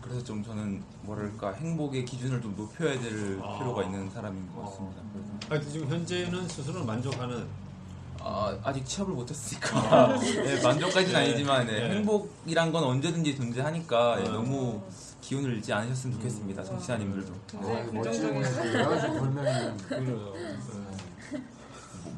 그래서 0.00 0.22
좀 0.22 0.44
저는 0.44 0.82
뭐랄까 1.02 1.52
행복의 1.52 2.04
기준을 2.04 2.40
좀 2.42 2.54
높여야 2.56 2.98
될 3.00 3.40
아. 3.42 3.58
필요가 3.58 3.82
있는 3.84 4.08
사람인 4.10 4.46
것 4.54 4.64
같습니다. 4.66 5.02
그래서 5.48 5.66
아, 5.66 5.70
지금 5.72 5.88
현재는 5.88 6.48
스스로 6.48 6.84
만족하는 6.84 7.46
아, 8.20 8.56
아직 8.62 8.86
취업을 8.86 9.12
못했으니까 9.14 10.18
네, 10.18 10.62
만족까지는 10.62 11.12
네. 11.12 11.16
아니지만 11.16 11.66
네, 11.66 11.88
네. 11.88 11.94
행복이란 11.96 12.70
건 12.72 12.84
언제든지 12.84 13.36
존재하니까 13.36 14.16
네, 14.16 14.28
아. 14.28 14.32
너무 14.32 14.80
기운을 15.24 15.54
잃지 15.54 15.72
않으셨으면 15.72 16.16
좋겠습니다. 16.18 16.62
정치자님들도. 16.62 17.32
굉장히 17.50 17.92
멋지네. 17.92 18.32
긍정적이시네요. 18.32 18.72
그래가지고 18.72 19.14
돌멩이는 19.18 19.76
그래요. 19.78 20.34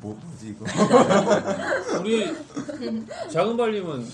뭐, 0.00 0.20
뭐지 0.20 0.48
이거? 0.48 0.64
우리 2.02 2.34
작은 3.30 3.56
발님은 3.56 4.06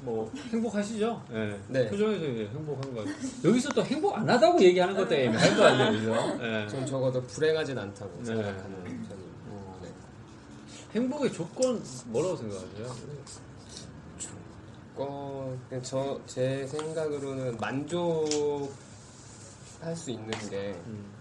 뭐 0.00 0.32
행복하시죠? 0.50 1.22
네. 1.30 1.60
네. 1.68 1.88
표정에서 1.90 2.24
이제 2.24 2.48
행복한 2.54 2.94
거. 2.94 3.04
여기서 3.44 3.68
또 3.70 3.84
행복 3.84 4.16
안 4.16 4.28
하다고 4.28 4.60
얘기하는 4.62 4.96
것도 4.96 5.14
애매할 5.14 5.56
거 5.56 5.64
아니에요, 5.64 5.92
그죠? 5.92 6.36
네. 6.40 6.66
전 6.68 6.86
적어도 6.86 7.22
불행하진 7.24 7.78
않다고 7.78 8.10
네. 8.20 8.24
생각하는 8.24 8.82
편입니다. 8.82 9.14
어. 9.50 9.78
네. 9.82 9.88
행복의 10.94 11.32
조건 11.34 11.82
뭐라고 12.06 12.36
생각하세요? 12.36 13.18
어, 14.98 15.58
그냥 15.68 15.82
저, 15.82 16.20
제 16.26 16.66
생각으로는 16.66 17.56
만족할 17.58 18.68
수 19.94 20.10
있는 20.10 20.30
게 20.50 20.74
음. 20.86 21.12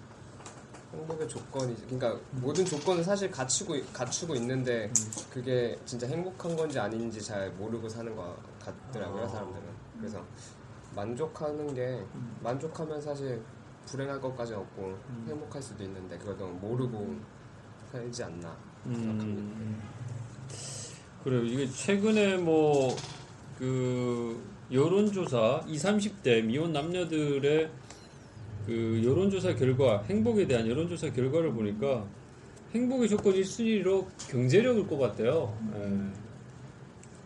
행복의 0.93 1.27
조건이지. 1.27 1.85
그러니까 1.85 2.19
모든 2.31 2.65
조건을 2.65 3.03
사실 3.03 3.29
갖추고, 3.29 3.75
갖추고 3.93 4.35
있는데 4.35 4.91
그게 5.29 5.77
진짜 5.85 6.07
행복한 6.07 6.55
건지 6.55 6.79
아닌지 6.79 7.21
잘 7.21 7.51
모르고 7.51 7.87
사는 7.87 8.15
것 8.15 8.35
같더라고요, 8.59 9.25
아. 9.25 9.27
사람들은. 9.27 9.67
그래서 9.99 10.23
만족하는 10.95 11.73
게, 11.73 12.03
만족하면 12.41 12.99
사실 13.01 13.41
불행할 13.85 14.19
것까지 14.19 14.53
없고 14.53 14.97
행복할 15.27 15.61
수도 15.61 15.83
있는데 15.83 16.17
그걸 16.17 16.37
너무 16.37 16.53
모르고 16.53 17.15
살지 17.91 18.23
않나 18.23 18.55
생각합니다. 18.83 19.41
음. 19.41 19.81
그래요. 21.23 21.43
이게 21.43 21.69
최근에 21.69 22.37
뭐 22.37 22.95
그 23.57 24.41
여론조사 24.71 25.65
20, 25.67 25.87
30대 25.87 26.43
미혼 26.43 26.73
남녀들의 26.73 27.69
그 28.65 29.01
여론조사 29.03 29.55
결과 29.55 30.03
행복에 30.03 30.45
대한 30.45 30.67
여론조사 30.67 31.13
결과를 31.13 31.53
보니까 31.53 32.05
행복의 32.73 33.07
조건 33.07 33.33
1순위로 33.33 34.05
경제력을 34.29 34.85
꼽았대요. 34.87 35.57
예. 35.73 36.27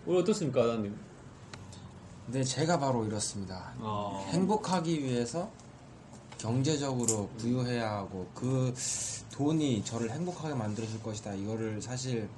오늘 0.05 0.21
어떻습니까, 0.21 0.63
아다님? 0.63 0.95
네, 2.27 2.43
제가 2.43 2.79
바로 2.79 3.05
이렇습니다. 3.05 3.73
아. 3.79 4.23
행복하기 4.29 5.03
위해서 5.03 5.51
경제적으로 6.37 7.29
부유해야 7.37 7.91
하고 7.91 8.27
그 8.33 8.73
돈이 9.31 9.83
저를 9.83 10.11
행복하게 10.11 10.55
만들어줄 10.55 11.01
것이다. 11.01 11.33
이거를 11.33 11.81
사실 11.81 12.29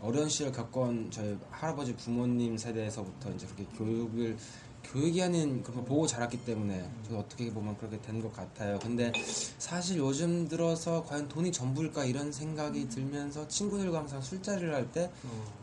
어려운 0.00 0.28
시절 0.28 0.50
겪은 0.52 1.10
저희 1.10 1.36
할아버지 1.50 1.94
부모님 1.94 2.56
세대에서부터 2.56 3.30
이제 3.32 3.46
그렇게 3.46 3.64
교육을 3.76 4.36
교육이 4.82 5.22
아닌 5.22 5.62
그런 5.62 5.76
걸 5.76 5.84
보고 5.84 6.06
자랐기 6.06 6.42
때문에 6.42 6.90
저도 7.04 7.18
어떻게 7.18 7.52
보면 7.52 7.76
그렇게 7.76 8.00
된 8.00 8.22
것 8.22 8.32
같아요. 8.34 8.78
근데 8.78 9.12
사실 9.58 9.98
요즘 9.98 10.48
들어서 10.48 11.04
과연 11.04 11.28
돈이 11.28 11.52
전부일까 11.52 12.06
이런 12.06 12.32
생각이 12.32 12.88
들면서 12.88 13.46
친구들과 13.46 13.98
항상 13.98 14.22
술자리를 14.22 14.74
할 14.74 14.90
때 14.90 15.10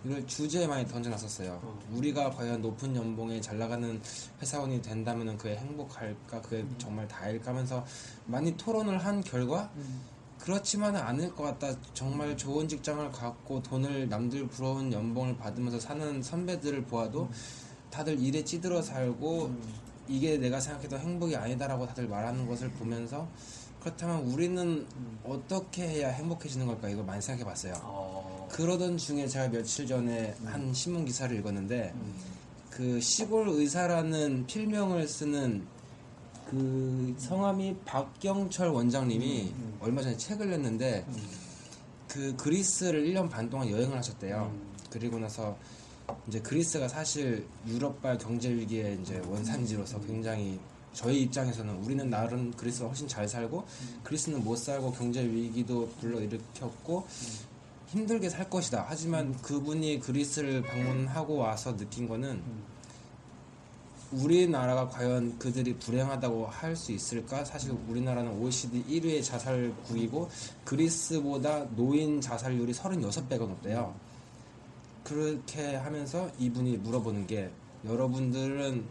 이걸 0.06 0.26
주제에 0.28 0.68
많이 0.68 0.88
던져놨었어요. 0.88 1.80
우리가 1.94 2.30
과연 2.30 2.62
높은 2.62 2.96
연봉에 2.96 3.42
잘 3.42 3.58
나가는 3.58 4.00
회사원이 4.40 4.84
된다면 4.84 5.36
그게 5.36 5.56
행복할까? 5.56 6.42
그게 6.44 6.64
정말 6.78 7.08
다일까? 7.08 7.50
하면서 7.52 7.84
많이 8.28 8.56
토론을 8.56 9.00
한 9.00 9.22
결과 9.24 9.72
그렇지만은 10.40 11.00
않을 11.02 11.36
것 11.36 11.44
같다. 11.44 11.76
정말 11.94 12.38
좋은 12.38 12.68
직장을 12.68 13.12
갖고 13.12 13.62
돈을 13.64 14.08
남들 14.10 14.48
부러운 14.48 14.92
연봉을 14.94 15.38
받으면서 15.38 15.80
사는 15.80 16.22
선배들을 16.22 16.86
보아도 16.86 17.30
다들 17.90 18.20
일에 18.20 18.44
찌들어 18.44 18.82
살고 18.82 19.52
이게 20.08 20.38
내가 20.38 20.60
생각해도 20.60 20.98
행복이 20.98 21.36
아니다라고 21.36 21.88
다들 21.88 22.08
말하는 22.08 22.48
것을 22.48 22.70
보면서 22.72 23.28
그렇다면 23.82 24.26
우리는 24.28 24.86
어떻게 25.24 25.88
해야 25.88 26.10
행복해지는 26.10 26.66
걸까? 26.66 26.90
이걸 26.90 27.06
많이 27.06 27.22
생각해 27.22 27.46
봤어요. 27.46 28.48
그러던 28.52 28.98
중에 28.98 29.28
제가 29.28 29.50
며칠 29.50 29.86
전에 29.86 30.36
한 30.46 30.74
신문 30.74 31.06
기사를 31.06 31.36
읽었는데 31.38 31.94
그 32.70 33.00
시골 33.02 33.48
의사라는 33.50 34.46
필명을 34.48 35.08
쓰는 35.08 35.66
그 36.50 37.16
성함이 37.18 37.76
박경철 37.86 38.70
원장님이 38.70 39.54
얼마 39.82 40.02
전에 40.02 40.16
책을 40.16 40.50
냈는데 40.50 41.06
그 42.08 42.36
그리스를 42.38 43.06
1년 43.06 43.30
반 43.30 43.50
동안 43.50 43.70
여행을 43.70 43.98
하셨대요. 43.98 44.52
그리고 44.90 45.20
나서 45.20 45.58
이제 46.28 46.40
그리스가 46.40 46.88
사실 46.88 47.46
유럽발 47.68 48.18
경제 48.18 48.50
위기의 48.50 49.00
이제 49.02 49.22
원산지로서 49.28 50.00
굉장히 50.02 50.58
저희 50.94 51.24
입장에서는 51.24 51.76
우리는 51.84 52.10
나름 52.10 52.52
그리스가 52.54 52.88
훨씬 52.88 53.08
잘 53.08 53.28
살고 53.28 53.66
그리스는 54.04 54.44
못 54.44 54.56
살고 54.56 54.94
경제 54.94 55.24
위기도 55.24 55.90
불러일으켰고 56.00 57.06
힘들게 57.88 58.30
살 58.30 58.50
것이다. 58.50 58.86
하지만 58.88 59.34
그분이 59.42 60.00
그리스를 60.00 60.62
방문하고 60.62 61.36
와서 61.36 61.76
느낀 61.76 62.08
거는 62.08 62.42
우리나라가 64.12 64.88
과연 64.88 65.38
그들이 65.38 65.76
불행하다고 65.76 66.48
할 66.48 66.76
수 66.76 66.92
있을까? 66.92 67.44
사실 67.44 67.72
우리나라는 67.90 68.32
OECD 68.40 68.84
1위의 68.86 69.24
자살국이고 69.24 70.30
그리스보다 70.64 71.66
노인 71.76 72.22
자살률이 72.22 72.72
36배가 72.74 73.40
높대요. 73.40 73.94
그렇게 75.04 75.76
하면서 75.76 76.30
이분이 76.38 76.78
물어보는 76.78 77.28
게 77.28 77.50
여러분들은 77.86 78.86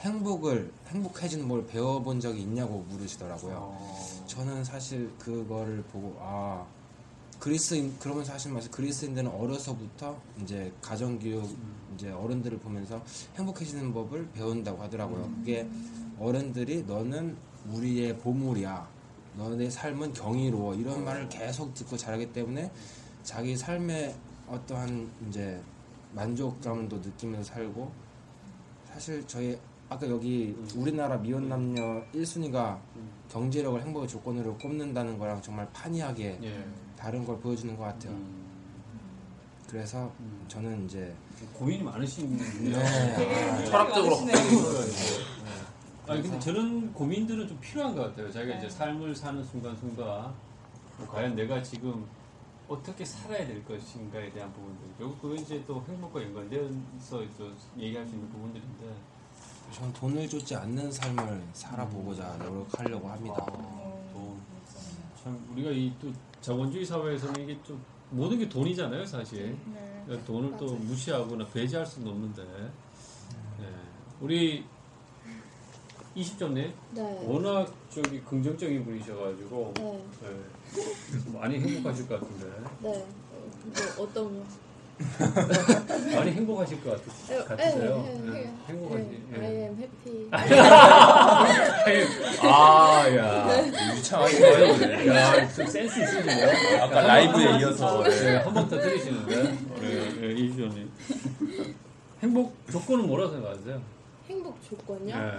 행복을 0.00 0.72
행복해지는 0.88 1.48
걸 1.48 1.66
배워본 1.66 2.20
적이 2.20 2.42
있냐고 2.42 2.84
물으시더라고요. 2.88 3.54
어. 3.56 4.24
저는 4.26 4.64
사실 4.64 5.10
그거를 5.18 5.82
보고 5.92 6.16
아 6.20 6.66
그리스인 7.42 7.92
그러면 7.98 8.24
사실 8.24 8.52
사실 8.52 8.70
그리스인들은 8.70 9.28
어려서부터 9.28 10.16
이제 10.40 10.72
가정 10.80 11.18
교육 11.18 11.44
이제 11.92 12.08
어른들을 12.08 12.58
보면서 12.60 13.02
행복해지는 13.34 13.92
법을 13.92 14.30
배운다고 14.30 14.80
하더라고요. 14.80 15.28
그게 15.38 15.68
어른들이 16.20 16.84
너는 16.84 17.36
우리의 17.68 18.16
보물이야. 18.18 18.88
너의 19.36 19.72
삶은 19.72 20.12
경이로워. 20.12 20.76
이런 20.76 21.04
말을 21.04 21.28
계속 21.28 21.74
듣고 21.74 21.96
자라기 21.96 22.32
때문에 22.32 22.70
자기 23.24 23.56
삶의 23.56 24.14
어떠한 24.46 25.10
이제 25.28 25.60
만족감을 26.12 26.88
또 26.88 26.98
느끼면서 26.98 27.54
살고 27.54 27.90
사실 28.84 29.26
저희 29.26 29.58
아까 29.92 30.08
여기 30.08 30.56
우리나라 30.74 31.18
미혼 31.18 31.50
남녀 31.50 32.02
1순위가 32.14 32.78
경제력을 33.30 33.82
행복의 33.82 34.08
조건으로 34.08 34.56
꼽는다는 34.56 35.18
거랑 35.18 35.42
정말 35.42 35.70
판이하게 35.72 36.38
예. 36.42 36.64
다른 36.96 37.26
걸 37.26 37.38
보여주는 37.38 37.76
것 37.76 37.84
같아요. 37.84 38.12
음. 38.12 38.42
그래서 39.68 40.10
저는 40.48 40.86
이제 40.86 41.14
고민이 41.52 41.82
많으신 41.82 42.38
분이요. 42.38 42.78
네, 42.78 43.50
아, 43.50 43.64
철학적으로. 43.66 44.16
아니 46.06 46.22
근데 46.22 46.38
저런 46.40 46.92
고민들은 46.94 47.48
좀 47.48 47.58
필요한 47.60 47.94
것 47.94 48.02
같아요. 48.02 48.30
자기가 48.32 48.56
이제 48.56 48.70
삶을 48.70 49.14
사는 49.14 49.44
순간순간 49.44 50.32
뭐 50.96 51.06
과연 51.08 51.36
내가 51.36 51.62
지금 51.62 52.06
어떻게 52.66 53.04
살아야 53.04 53.46
될 53.46 53.62
것인가에 53.66 54.32
대한 54.32 54.50
부분들. 54.54 54.86
결국 54.98 55.20
그건 55.20 55.38
이제 55.38 55.62
또 55.66 55.84
행복과 55.86 56.22
연관되어서 56.22 57.22
또 57.36 57.50
얘기할 57.78 58.06
수 58.06 58.14
있는 58.14 58.30
부분들인데. 58.30 59.12
전 59.72 59.92
돈을 59.92 60.28
쫓지 60.28 60.54
않는 60.56 60.90
삶을 60.92 61.42
살아보고자 61.54 62.36
노력하려고 62.38 63.08
합니다. 63.08 63.44
돈. 64.12 64.38
참 65.22 65.48
우리가 65.52 65.70
이 65.70 65.92
또 66.00 66.12
자본주의 66.40 66.84
사회에서는 66.84 67.40
이게 67.42 67.56
좀 67.62 67.80
모든 68.10 68.38
게 68.38 68.48
돈이잖아요, 68.48 69.06
사실. 69.06 69.56
네. 69.72 70.02
그러니까 70.04 70.26
돈을 70.26 70.56
또 70.58 70.66
맞아요. 70.66 70.78
무시하거나 70.80 71.46
배제할 71.48 71.86
수는 71.86 72.08
없는데. 72.10 72.42
네. 73.60 73.68
우리 74.20 74.64
20점님 76.16 76.72
네. 76.90 77.26
워낙 77.26 77.72
저기 77.88 78.20
긍정적인 78.20 78.84
분이셔가지고 78.84 79.72
네. 79.76 80.02
네. 80.22 81.32
많이 81.32 81.58
행복하실 81.58 82.06
것 82.08 82.20
같은데 82.20 82.46
네. 82.46 82.68
뭐 82.80 83.08
어떤 83.98 84.44
많이 86.16 86.30
행복하실 86.32 86.82
것 86.84 87.02
같, 87.04 87.30
에, 87.30 87.44
같으세요. 87.44 88.04
에, 88.06 88.10
에, 88.10 88.30
네. 88.30 88.40
에, 88.40 88.50
행복하시. 88.68 89.04
네. 89.30 89.38
I 89.38 89.46
am 89.56 89.76
happy. 89.78 90.28
아, 92.42 93.04
야. 93.16 93.94
유창하시네요. 93.96 95.14
야, 95.14 95.48
좀 95.48 95.66
센스 95.66 96.00
있으시네요. 96.00 96.82
아까 96.82 97.00
라이브에 97.02 97.58
이어서. 97.60 98.02
네, 98.04 98.36
한번 98.36 98.68
더 98.68 98.78
들으시는데. 98.78 99.42
네, 99.80 100.10
네, 100.20 100.32
이주연님. 100.32 100.90
행복 102.22 102.54
조건은 102.70 103.06
뭐라고 103.06 103.32
생각하세요? 103.32 103.80
행복 104.28 104.58
조건요? 104.68 105.16
네. 105.16 105.32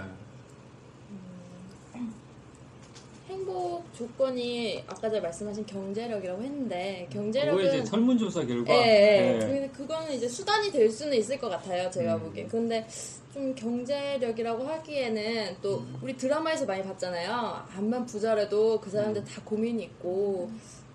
행복 3.34 3.92
조건이 3.94 4.82
아까 4.86 5.08
전에 5.08 5.20
말씀하신 5.20 5.66
경제력이라고 5.66 6.40
했는데 6.42 7.08
경제력은 7.10 7.66
이제 7.66 7.84
설문조사 7.84 8.46
결과. 8.46 8.72
예, 8.72 8.78
예. 8.78 9.32
네. 9.32 9.38
근데 9.40 9.68
그거는 9.70 10.12
이제 10.12 10.28
수단이 10.28 10.70
될 10.70 10.88
수는 10.88 11.16
있을 11.16 11.38
것 11.38 11.48
같아요. 11.48 11.90
제가 11.90 12.14
음. 12.14 12.20
보기엔. 12.22 12.48
근데 12.48 12.86
좀 13.32 13.52
경제력이라고 13.54 14.64
하기에는 14.64 15.56
또 15.60 15.78
음. 15.78 15.98
우리 16.00 16.16
드라마에서 16.16 16.64
많이 16.64 16.82
봤잖아요. 16.84 17.66
암만 17.76 18.06
부자라도 18.06 18.80
그 18.80 18.88
사람들 18.90 19.22
음. 19.22 19.24
다 19.24 19.42
고민이 19.44 19.82
있고 19.84 20.50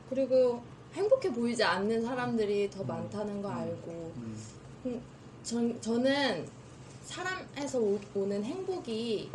그리고 0.10 0.62
행복해 0.93 1.31
보이지 1.31 1.63
않는 1.63 2.01
사람들이 2.01 2.69
더 2.69 2.84
많다는 2.84 3.41
거 3.41 3.50
알고 3.50 4.12
음, 4.86 5.01
전, 5.43 5.79
저는 5.81 6.48
사람에서 7.03 7.79
오, 7.79 8.00
오는 8.16 8.44
행복이 8.44 9.29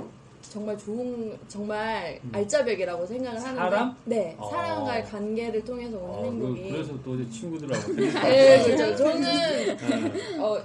정말 0.50 0.76
좋은 0.78 1.38
정말 1.48 2.20
알짜배기라고 2.32 3.06
생각을 3.06 3.38
하는데 3.40 3.60
음. 3.60 3.70
사람? 3.70 3.96
네 4.04 4.36
아. 4.38 4.44
사람과의 4.46 5.04
관계를 5.04 5.64
통해서 5.64 5.96
오는 5.96 6.14
아, 6.14 6.20
그, 6.20 6.26
행복이 6.26 6.70
그 6.70 6.76
래서 6.76 7.02
또 7.02 7.14
이제 7.16 7.30
친구들하고. 7.30 7.92
네, 7.96 8.62
그렇죠. 8.64 8.96
저는 8.96 9.22
네. 9.22 10.38
어, 10.38 10.62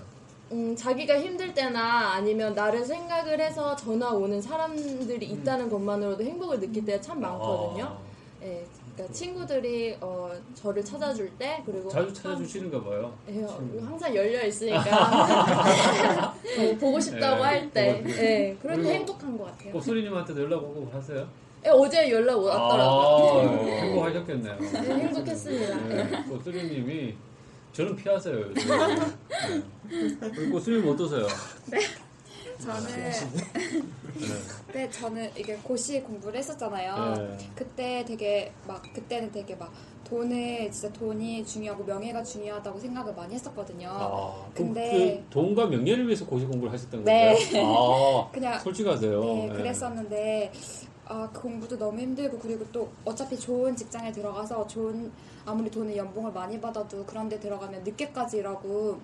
음, 0.52 0.76
자기가 0.76 1.20
힘들 1.20 1.54
때나 1.54 2.14
아니면 2.14 2.54
나를 2.54 2.84
생각을 2.84 3.40
해서 3.40 3.76
전화 3.76 4.12
오는 4.12 4.42
사람들이 4.42 5.26
있다는 5.28 5.70
것만으로도 5.70 6.24
행복을 6.24 6.60
느낄 6.60 6.86
때가 6.86 7.02
참 7.02 7.22
많거든요. 7.22 7.86
아, 7.86 8.00
예, 8.44 8.66
그러니까 9.00 9.14
친구들이 9.14 9.98
어, 10.02 10.30
저를 10.54 10.84
찾아줄 10.84 11.30
때 11.38 11.64
그리고 11.66 11.90
자주 11.90 12.14
찾아주시는가 12.14 12.84
봐요. 12.84 13.14
예, 13.30 13.42
항상 13.80 14.14
열려 14.14 14.46
있으니까 14.46 16.36
어, 16.60 16.76
보고 16.80 17.00
싶다고 17.00 17.38
예, 17.40 17.44
할 17.46 17.72
때, 17.72 18.04
보고- 18.04 18.10
예, 18.12 18.58
그럴 18.62 18.84
때 18.84 18.94
행복한 18.96 19.38
것 19.38 19.46
같아요. 19.46 19.72
꽃소리님한테도 19.74 20.44
연락 20.44 20.58
오고 20.64 20.90
하세요? 20.92 21.26
예, 21.66 21.70
어제 21.70 22.12
연락 22.12 22.34
아, 22.40 22.42
왔더라고요. 22.42 23.68
행복하셨겠네요. 23.72 24.58
네, 24.60 24.80
행복했습니다. 25.06 25.88
네, 25.88 26.24
꽃소리님이 26.30 27.16
저는 27.72 27.96
피하세요. 27.96 28.36
요즘. 28.38 28.54
네. 29.90 30.50
꽃소리님 30.50 30.90
어떠세요? 30.90 31.26
저는 32.60 32.88
네. 32.88 33.12
그때 34.68 34.90
저는 34.90 35.32
이게 35.38 35.56
고시 35.58 36.02
공부를 36.02 36.40
했었잖아요. 36.40 37.14
네. 37.16 37.38
그때 37.56 38.06
되게 38.06 38.52
막 38.68 38.82
그때는 38.94 39.32
되게 39.32 39.56
막 39.56 39.72
돈을 40.04 40.70
진짜 40.72 40.92
돈이 40.92 41.46
중요하고 41.46 41.84
명예가 41.84 42.24
중요하다고 42.24 42.80
생각을 42.80 43.14
많이 43.14 43.36
했었거든요. 43.36 43.90
아, 43.92 44.50
근데 44.54 45.24
그 45.24 45.30
돈과 45.30 45.68
명예를 45.68 46.06
위해서 46.06 46.26
고시 46.26 46.46
공부를 46.46 46.74
하셨던 46.74 47.04
네. 47.04 47.34
건가요? 47.34 48.28
아, 48.28 48.32
그냥 48.32 48.60
솔직하세요. 48.60 49.20
네, 49.22 49.48
네. 49.48 49.56
그랬었는데 49.56 50.52
아, 51.06 51.30
그 51.32 51.42
공부도 51.42 51.78
너무 51.78 52.00
힘들고 52.00 52.40
그리고 52.40 52.66
또 52.72 52.90
어차피 53.06 53.38
좋은 53.38 53.76
직장에 53.76 54.12
들어가서 54.12 54.68
좋은 54.68 55.12
아무리 55.46 55.70
돈을 55.70 55.96
연봉을 55.96 56.32
많이 56.32 56.60
받아도 56.60 57.06
그런 57.06 57.30
데 57.30 57.40
들어가면 57.40 57.84
늦게까지 57.84 58.38
일하고 58.38 59.00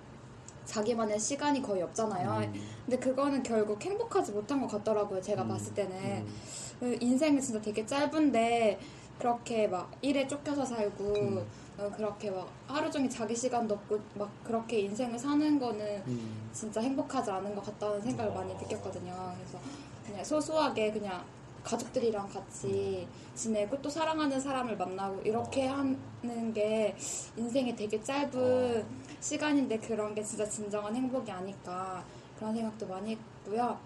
자기만의 0.66 1.18
시간이 1.18 1.62
거의 1.62 1.82
없잖아요. 1.82 2.48
음. 2.52 2.62
근데 2.84 2.98
그거는 2.98 3.42
결국 3.42 3.82
행복하지 3.82 4.32
못한 4.32 4.60
것 4.60 4.66
같더라고요. 4.66 5.22
제가 5.22 5.42
음. 5.42 5.48
봤을 5.48 5.72
때는 5.74 5.96
음. 5.96 6.34
그 6.80 6.98
인생은 7.00 7.40
진짜 7.40 7.60
되게 7.60 7.86
짧은데 7.86 8.78
그렇게 9.18 9.66
막 9.66 9.90
일에 10.02 10.26
쫓겨서 10.26 10.64
살고 10.64 11.04
음. 11.14 11.46
어, 11.78 11.90
그렇게 11.94 12.30
막 12.30 12.48
하루 12.66 12.90
종일 12.90 13.08
자기 13.08 13.34
시간도 13.34 13.74
없고 13.74 13.98
막 14.14 14.30
그렇게 14.44 14.80
인생을 14.80 15.18
사는 15.18 15.58
거는 15.58 16.02
음. 16.06 16.50
진짜 16.52 16.80
행복하지 16.80 17.30
않은 17.30 17.54
것 17.54 17.64
같다는 17.64 18.00
생각을 18.02 18.32
많이 18.34 18.54
느꼈거든요. 18.54 19.34
그래서 19.36 19.58
그냥 20.04 20.24
소소하게 20.24 20.92
그냥 20.92 21.24
가족들이랑 21.66 22.28
같이 22.28 23.06
지내고 23.34 23.80
또 23.82 23.90
사랑하는 23.90 24.40
사람을 24.40 24.76
만나고 24.76 25.20
이렇게 25.22 25.66
하는 25.66 26.52
게 26.54 26.96
인생이 27.36 27.74
되게 27.74 28.00
짧은 28.00 28.86
시간인데 29.20 29.78
그런 29.80 30.14
게 30.14 30.22
진짜 30.22 30.48
진정한 30.48 30.94
행복이 30.94 31.30
아닐까 31.30 32.04
그런 32.36 32.54
생각도 32.54 32.86
많이 32.86 33.16
했고요. 33.16 33.76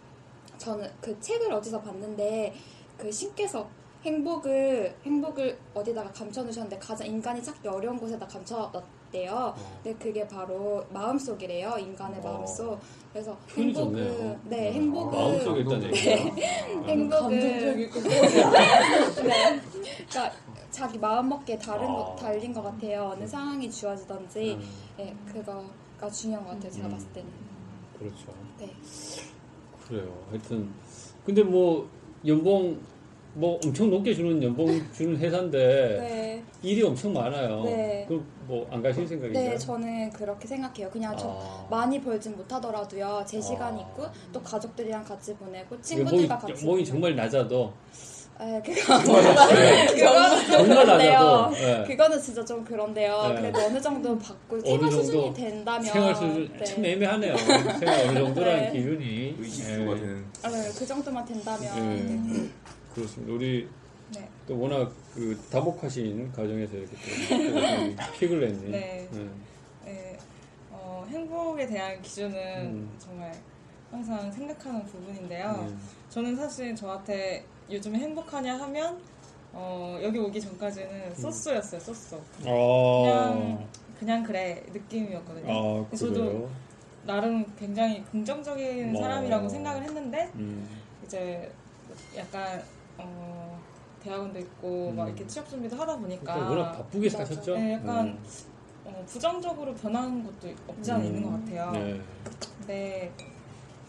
저는 0.59 0.91
그 1.01 1.19
책을 1.21 1.51
어디서 1.53 1.81
봤는데 1.81 2.55
그 2.99 3.11
신께서 3.11 3.67
행복을 4.05 4.95
행복을 5.05 5.59
어디다가 5.73 6.13
감춰 6.13 6.43
놓으셨는데 6.43 6.79
가장 6.79 7.07
인간이 7.07 7.43
찾기 7.43 7.67
어려운 7.67 7.99
곳에다 7.99 8.27
감춰 8.27 8.71
놨 8.73 9.00
대요. 9.11 9.55
근데 9.83 9.99
그게 9.99 10.27
바로 10.27 10.85
마음속이래요. 10.91 11.77
인간의 11.79 12.21
어. 12.21 12.23
마음속. 12.23 12.79
그래서 13.13 13.37
행복은 13.57 13.97
좋네요. 13.97 14.41
네 14.45 14.73
행복은 14.73 15.19
마음속에 15.19 15.61
있다는 15.61 15.85
얘기예요. 15.85 16.35
행복은 16.87 17.41
감동적이고. 17.41 18.01
네. 18.09 19.61
그러니까 20.09 20.33
자기 20.71 20.99
마음 20.99 21.29
먹기에 21.29 21.59
다른 21.59 21.87
것 21.89 22.13
아. 22.13 22.17
달린 22.17 22.53
것 22.53 22.63
같아요. 22.63 23.13
어느 23.15 23.27
상황이 23.27 23.71
주어지던지 23.71 24.55
음, 24.55 24.63
네, 24.97 25.17
그거가 25.27 26.11
중요한 26.11 26.45
것 26.47 26.55
같아요. 26.55 26.71
제가 26.71 26.87
음. 26.87 26.93
봤을 26.93 27.09
때는. 27.13 27.31
그렇죠. 27.99 28.33
네. 28.59 28.73
그래요. 29.89 30.25
하여튼 30.31 30.73
근데 31.27 31.43
뭐 31.43 31.89
연봉 32.27 32.81
뭐 33.35 33.59
엄청 33.65 33.91
높게 33.91 34.13
주는 34.15 34.43
연봉 34.43 34.67
주는 34.93 35.17
회사인데 35.17 35.59
네. 36.01 36.43
일이 36.63 36.83
엄청 36.83 37.13
많아요. 37.13 37.63
네. 37.65 38.05
그럼 38.09 38.25
뭐 38.47 38.67
안 38.71 38.83
가실 38.83 39.07
생각이세요? 39.07 39.51
네, 39.51 39.59
저는 39.59 40.11
그렇게 40.11 40.47
생각해요. 40.49 40.91
그냥 40.91 41.17
저 41.17 41.29
아. 41.41 41.67
많이 41.71 42.01
벌진 42.01 42.37
못하더라도요. 42.37 43.25
제 43.27 43.41
시간 43.41 43.77
이 43.79 43.83
아. 43.83 43.87
있고 43.87 44.07
또 44.33 44.43
가족들이랑 44.43 45.05
같이 45.05 45.35
보내고 45.35 45.81
친구들과 45.81 46.39
같이 46.39 46.53
연봉이 46.53 46.67
보내고. 46.85 46.85
정말 46.85 47.17
낮아도 47.17 47.73
에, 48.41 48.63
그거 48.65 48.99
네. 49.55 49.87
그거는 49.87 50.39
좀 50.47 50.51
정말 50.51 50.85
그런데요. 50.87 51.13
낮아도, 51.13 51.51
네. 51.51 51.85
그거는 51.87 52.21
진짜 52.23 52.45
좀 52.45 52.65
그런데요. 52.65 53.23
네. 53.29 53.35
그래도 53.35 53.61
어느 53.61 53.81
정도 53.81 54.19
받고 54.19 54.57
어느 54.57 54.63
생활 54.65 54.91
정도 54.91 55.03
수준이 55.05 55.35
된다면 55.35 55.85
생활 55.85 56.15
수준 56.15 56.51
네. 56.59 56.65
참 56.65 56.85
애매하네요. 56.85 57.37
생활 57.37 58.09
어느 58.09 58.19
정도라는 58.19 58.63
네. 58.63 58.73
기준이 58.73 59.37
의식주가 59.39 59.93
예. 59.93 60.01
되는. 60.01 60.25
아, 60.43 60.49
네, 60.49 60.71
그 60.79 60.87
정도만 60.87 61.25
된다면 61.27 61.71
예. 61.77 62.49
그렇습니다. 62.95 63.33
우리 63.33 63.69
네. 64.15 64.29
또 64.47 64.59
워낙 64.59 64.93
그 65.15 65.39
다복하신 65.51 66.33
가정에서 66.33 66.77
이렇게 66.77 66.97
또 67.97 68.13
피글렛님. 68.19 68.71
네. 68.71 69.09
네, 69.85 70.19
어, 70.71 71.07
행복에 71.09 71.67
대한 71.67 72.01
기준은 72.03 72.35
음. 72.67 72.91
정말 72.99 73.33
항상 73.91 74.31
생각하는 74.31 74.85
부분인데요. 74.87 75.67
네. 75.69 75.77
저는 76.11 76.37
사실 76.37 76.75
저한테 76.75 77.45
요즘에 77.71 77.99
행복하냐 77.99 78.59
하면 78.59 79.01
어, 79.53 79.99
여기 80.03 80.19
오기 80.19 80.41
전까지는 80.41 81.15
소스였어요, 81.15 81.81
소스. 81.81 82.15
아. 82.15 82.21
그냥 82.45 83.69
그냥 83.99 84.23
그래 84.23 84.65
느낌이었거든요. 84.73 85.53
아, 85.53 85.87
그래서 85.87 86.09
그래요? 86.09 86.25
저도 86.25 86.51
나름 87.05 87.45
굉장히 87.57 88.05
긍정적인 88.05 88.97
어. 88.97 89.01
사람이라고 89.01 89.49
생각을 89.49 89.83
했는데 89.83 90.31
음. 90.37 90.69
이제 91.05 91.51
약간 92.17 92.63
어, 93.05 93.61
대학원도 94.03 94.39
있고 94.39 94.93
막 94.93 95.05
음. 95.05 95.09
이렇게 95.09 95.27
취업 95.27 95.49
준비도 95.49 95.77
하다 95.77 95.97
보니까 95.99 96.35
그러니까 96.35 96.51
워낙 96.51 96.73
바쁘게 96.73 97.09
사셨죠? 97.11 97.57
네, 97.57 97.75
약간 97.75 98.09
음. 98.09 98.25
어, 98.85 99.05
부정적으로 99.07 99.75
변하는 99.75 100.25
것도 100.25 100.49
없지 100.69 100.93
않아 100.93 101.05
있는 101.05 101.23
것 101.23 101.31
같아요. 101.33 101.71
네. 101.73 102.01
근데 102.59 103.13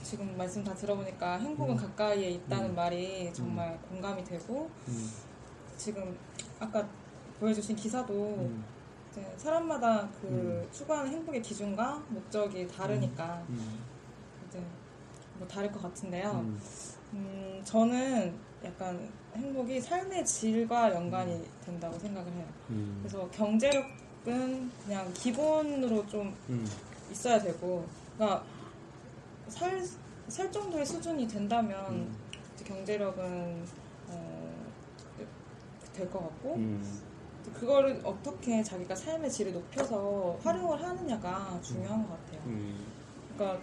지금 0.04 0.36
말씀 0.38 0.64
다 0.64 0.74
들어보니까 0.74 1.38
행복은 1.38 1.76
음. 1.76 1.78
가까이에 1.78 2.32
있다는 2.32 2.72
음. 2.72 2.76
말이 2.76 3.32
정말 3.34 3.80
공감이 3.90 4.24
되고 4.24 4.70
음. 4.88 5.12
지금 5.78 6.18
아까 6.60 6.88
보여주신 7.40 7.76
기사도 7.76 8.14
음. 8.14 8.64
사람마다 9.38 10.08
그 10.22 10.28
음. 10.28 10.68
추구하는 10.72 11.12
행복의 11.12 11.42
기준과 11.42 12.04
목적이 12.10 12.68
다르니까 12.68 13.44
음. 13.50 13.80
이제 14.48 14.62
뭐 15.38 15.48
다를 15.48 15.72
것 15.72 15.82
같은데요. 15.82 16.32
음. 16.32 16.62
음, 17.14 17.62
저는 17.64 18.34
약간 18.64 19.10
행복이 19.36 19.80
삶의 19.82 20.26
질과 20.26 20.94
연관이 20.94 21.44
된다고 21.66 21.98
생각을 22.00 22.32
해요. 22.34 22.46
음. 22.70 23.00
그래서 23.02 23.28
경제력은 23.32 24.72
그냥 24.86 25.14
기본으로 25.14 26.06
좀 26.08 26.36
음. 26.50 26.68
있어야 27.12 27.40
되고, 27.40 27.86
그러니까 28.16 28.44
살, 29.48 29.82
살 30.28 30.52
정도의 30.52 30.86
수준이 30.86 31.28
된다면 31.28 31.86
음. 31.90 32.16
경제력은 32.64 33.66
어, 34.10 34.72
될 35.94 36.10
것 36.10 36.20
같고, 36.20 36.56
음. 36.56 37.02
그거를 37.56 38.00
어떻게 38.04 38.62
자기가 38.62 38.96
삶의 38.96 39.30
질을 39.32 39.54
높여서 39.54 40.38
활용을 40.44 40.82
하느냐가 40.82 41.60
중요한 41.62 42.08
것 42.08 42.12
같아요. 42.26 42.42
음. 42.46 42.86
그러니까 43.36 43.60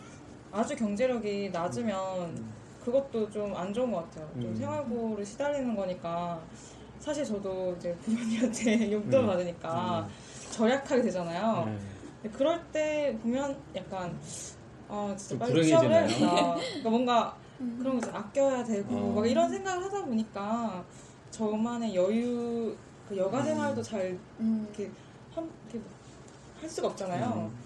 아주 0.51 0.75
경제력이 0.75 1.51
낮으면 1.51 2.58
그것도 2.89 3.31
좀 3.31 3.55
안 3.55 3.73
좋은 3.73 3.93
것 3.93 4.03
같아요. 4.05 4.29
좀 4.35 4.45
음. 4.45 4.57
생활고를 4.57 5.25
시달리는 5.25 5.77
거니까 5.77 6.41
사실 6.99 7.25
저도 7.25 7.75
이제 7.77 7.95
부모님한테 7.97 8.91
용돈 8.93 9.21
음. 9.25 9.27
받으니까 9.27 10.09
절약하게 10.51 11.03
되잖아요. 11.03 11.65
네. 11.67 11.79
근데 12.23 12.37
그럴 12.37 12.61
때 12.73 13.17
보면 13.23 13.57
약간 13.77 14.19
아 14.89 15.15
진짜 15.17 15.29
좀 15.29 15.39
빨리 15.39 15.67
취업을? 15.67 15.91
해야겠다. 15.91 16.55
그러니까 16.57 16.91
뭔가 16.91 17.37
그런 17.79 18.01
거 18.01 18.07
이제 18.07 18.17
아껴야 18.17 18.65
되고 18.65 18.97
어. 18.97 19.13
막 19.17 19.27
이런 19.27 19.51
생각을 19.51 19.85
하다 19.85 20.05
보니까 20.07 20.85
저만의 21.31 21.95
여유 21.95 22.75
그 23.09 23.17
여가 23.17 23.43
생활도 23.43 23.83
잘 23.83 24.19
음. 24.41 24.67
이렇게, 24.69 24.91
한, 25.35 25.49
이렇게 25.71 25.85
할 26.61 26.69
수가 26.69 26.89
없잖아요. 26.89 27.51
음. 27.51 27.59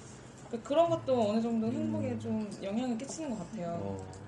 그러니까 0.49 0.69
그런 0.69 0.91
것도 0.91 1.31
어느 1.31 1.41
정도 1.41 1.67
행복에 1.69 2.19
좀 2.19 2.49
영향을 2.63 2.99
끼치는 2.99 3.31
것 3.31 3.39
같아요. 3.39 3.79
어. 3.81 4.22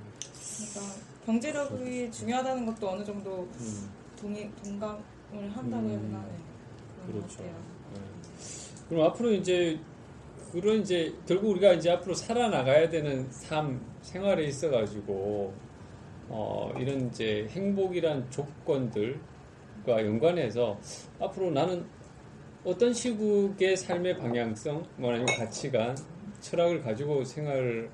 그러니까 0.56 0.94
경제력이 1.26 2.10
중요하다는 2.10 2.66
것도 2.66 2.88
어느 2.88 3.04
정도 3.04 3.48
음. 3.58 3.90
동의, 4.20 4.50
동감을 4.62 5.56
한다고 5.56 5.88
해야 5.88 5.98
되나? 5.98 6.18
네. 6.20 6.36
그런 7.06 7.20
그렇죠. 7.20 7.36
같아요. 7.38 7.54
네. 7.94 8.00
그럼 8.88 9.04
앞으로 9.06 9.32
이제 9.32 9.78
그런 10.52 10.80
이제 10.80 11.12
결국 11.26 11.50
우리가 11.50 11.72
이제 11.72 11.90
앞으로 11.90 12.14
살아나가야 12.14 12.88
되는 12.88 13.28
삶 13.30 13.84
생활에 14.02 14.44
있어 14.44 14.70
가지고 14.70 15.52
어 16.28 16.72
이런 16.78 17.08
이제 17.08 17.48
행복이란 17.50 18.30
조건들과 18.30 19.18
연관해서 19.88 20.78
앞으로 21.20 21.50
나는 21.50 21.84
어떤 22.64 22.94
시국의 22.94 23.76
삶의 23.76 24.18
방향성, 24.18 24.86
뭐 24.96 25.10
아니면 25.10 25.26
가치관, 25.36 25.96
철학을 26.40 26.80
가지고 26.80 27.24
생활을 27.24 27.90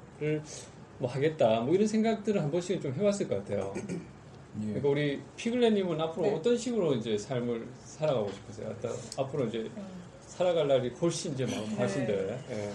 뭐 1.01 1.09
하겠다, 1.09 1.61
뭐 1.61 1.75
이런 1.75 1.87
생각들을 1.89 2.41
한 2.43 2.51
번씩은 2.51 2.81
좀 2.83 2.93
해봤을 2.93 3.27
것 3.27 3.39
같아요. 3.39 3.73
예. 4.61 4.67
그러니까 4.67 4.89
우리 4.89 5.23
피글렛님은 5.37 5.99
앞으로 5.99 6.27
네. 6.27 6.35
어떤 6.35 6.59
식으로 6.59 6.95
이제 6.95 7.17
삶을 7.17 7.67
살아가고 7.85 8.31
싶으세요? 8.31 8.69
어떤 8.69 8.95
앞으로 9.17 9.47
이제 9.47 9.59
음. 9.59 9.87
살아갈 10.27 10.69
날이 10.69 10.91
훨씬 10.91 11.33
이제 11.33 11.47
많으신데. 11.47 12.13
네. 12.13 12.45
예. 12.51 12.73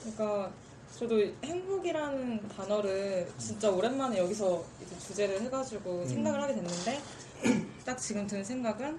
그러니까 0.00 0.52
저도 0.96 1.22
행복이라는 1.44 2.48
단어를 2.48 3.28
진짜 3.38 3.70
오랜만에 3.70 4.18
여기서 4.18 4.64
이제 4.84 4.98
주제를 4.98 5.40
해가지고 5.42 6.00
음. 6.00 6.08
생각을 6.08 6.42
하게 6.42 6.54
됐는데 6.54 6.98
딱 7.86 7.96
지금 7.96 8.26
든 8.26 8.42
생각은 8.42 8.98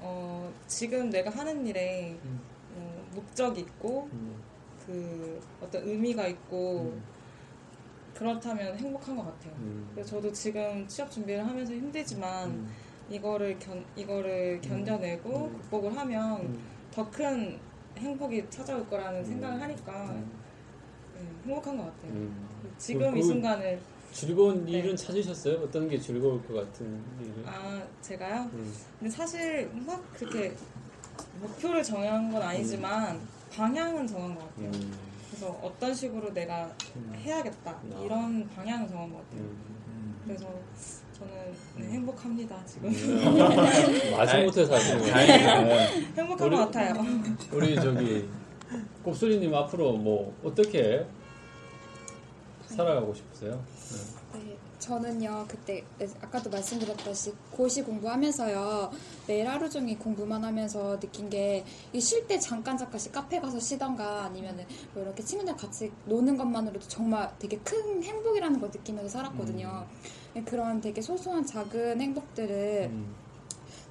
어, 0.00 0.52
지금 0.66 1.08
내가 1.08 1.30
하는 1.30 1.66
일에 1.66 2.18
음. 2.22 2.40
어, 2.76 3.06
목적이 3.14 3.62
있고 3.62 4.10
음. 4.12 4.36
그 4.84 5.40
어떤 5.62 5.88
의미가 5.88 6.26
있고 6.26 6.92
음. 6.92 7.15
그렇다면 8.16 8.76
행복한 8.78 9.14
것 9.16 9.24
같아요. 9.24 9.52
음. 9.58 9.88
그래서 9.94 10.10
저도 10.10 10.32
지금 10.32 10.86
취업 10.88 11.10
준비를 11.10 11.46
하면서 11.46 11.72
힘들지만 11.72 12.48
음. 12.50 12.68
이거를 13.10 13.58
견 13.58 13.84
이거를 13.94 14.60
견뎌내고 14.62 15.46
음. 15.46 15.58
극복을 15.60 15.96
하면 15.96 16.40
음. 16.40 16.58
더큰 16.92 17.58
행복이 17.98 18.48
찾아올 18.50 18.88
거라는 18.88 19.24
생각을 19.24 19.60
하니까 19.60 20.06
음. 20.10 20.30
네, 21.14 21.26
행복한 21.46 21.76
것 21.76 21.84
같아요. 21.84 22.12
음. 22.12 22.48
지금 22.78 23.12
그- 23.12 23.18
이그 23.18 23.26
순간을 23.26 23.80
즐거운 24.12 24.64
네. 24.64 24.72
일은 24.72 24.96
찾으셨어요? 24.96 25.56
어떤 25.62 25.88
게 25.88 25.98
즐거울 25.98 26.42
것 26.46 26.54
같은 26.54 27.02
일을? 27.20 27.44
아 27.46 27.82
제가요. 28.00 28.48
음. 28.54 28.72
근데 28.98 29.10
사실 29.14 29.70
막 29.86 30.02
그렇게 30.14 30.54
목표를 31.40 31.82
정한 31.82 32.32
건 32.32 32.40
아니지만 32.42 33.20
방향은 33.52 34.06
정한 34.06 34.34
것 34.34 34.48
같아요. 34.56 34.70
음. 35.36 35.38
그래서 35.38 35.58
어떤 35.62 35.94
식으로 35.94 36.32
내가 36.32 36.70
음. 36.96 37.12
해야겠다 37.16 37.70
아. 37.70 38.02
이런 38.04 38.48
방향을 38.54 38.88
정한 38.88 39.12
것 39.12 39.18
같아요. 39.24 39.40
음. 39.42 40.20
그래서 40.24 40.46
저는 41.18 41.32
네, 41.76 41.86
행복합니다 41.92 42.56
지금 42.66 42.90
마지 44.16 44.42
못해서 44.44 44.72
거예요. 44.72 45.12
다행이다. 45.12 45.62
네. 45.62 46.06
행복한 46.16 46.46
우리- 46.48 46.56
것 46.56 46.64
같아요. 46.70 46.94
우리 47.52 47.74
저기 47.76 48.28
곱소리님 49.02 49.54
앞으로 49.54 49.92
뭐 49.92 50.34
어떻게 50.44 51.06
살아가고 52.66 53.14
싶으세요? 53.14 53.52
네, 53.52 54.25
저는요 54.78 55.46
그때 55.48 55.84
아까도 56.20 56.50
말씀드렸다시 56.50 57.32
고시 57.50 57.82
공부하면서요 57.82 58.90
매일 59.26 59.48
하루 59.48 59.68
종일 59.68 59.98
공부만 59.98 60.44
하면서 60.44 60.98
느낀 60.98 61.30
게쉴때 61.30 62.38
잠깐 62.38 62.76
잠깐씩 62.76 63.12
카페 63.12 63.40
가서 63.40 63.58
쉬던가 63.58 64.24
아니면은 64.24 64.64
뭐 64.94 65.02
이렇게 65.02 65.22
친구들 65.22 65.56
같이 65.56 65.92
노는 66.04 66.36
것만으로도 66.36 66.86
정말 66.88 67.32
되게 67.38 67.58
큰 67.58 68.02
행복이라는 68.02 68.60
걸 68.60 68.70
느끼면서 68.70 69.08
살았거든요. 69.08 69.86
그런 70.44 70.80
되게 70.80 71.00
소소한 71.00 71.44
작은 71.46 72.00
행복들을 72.00 72.90
음. 72.92 73.14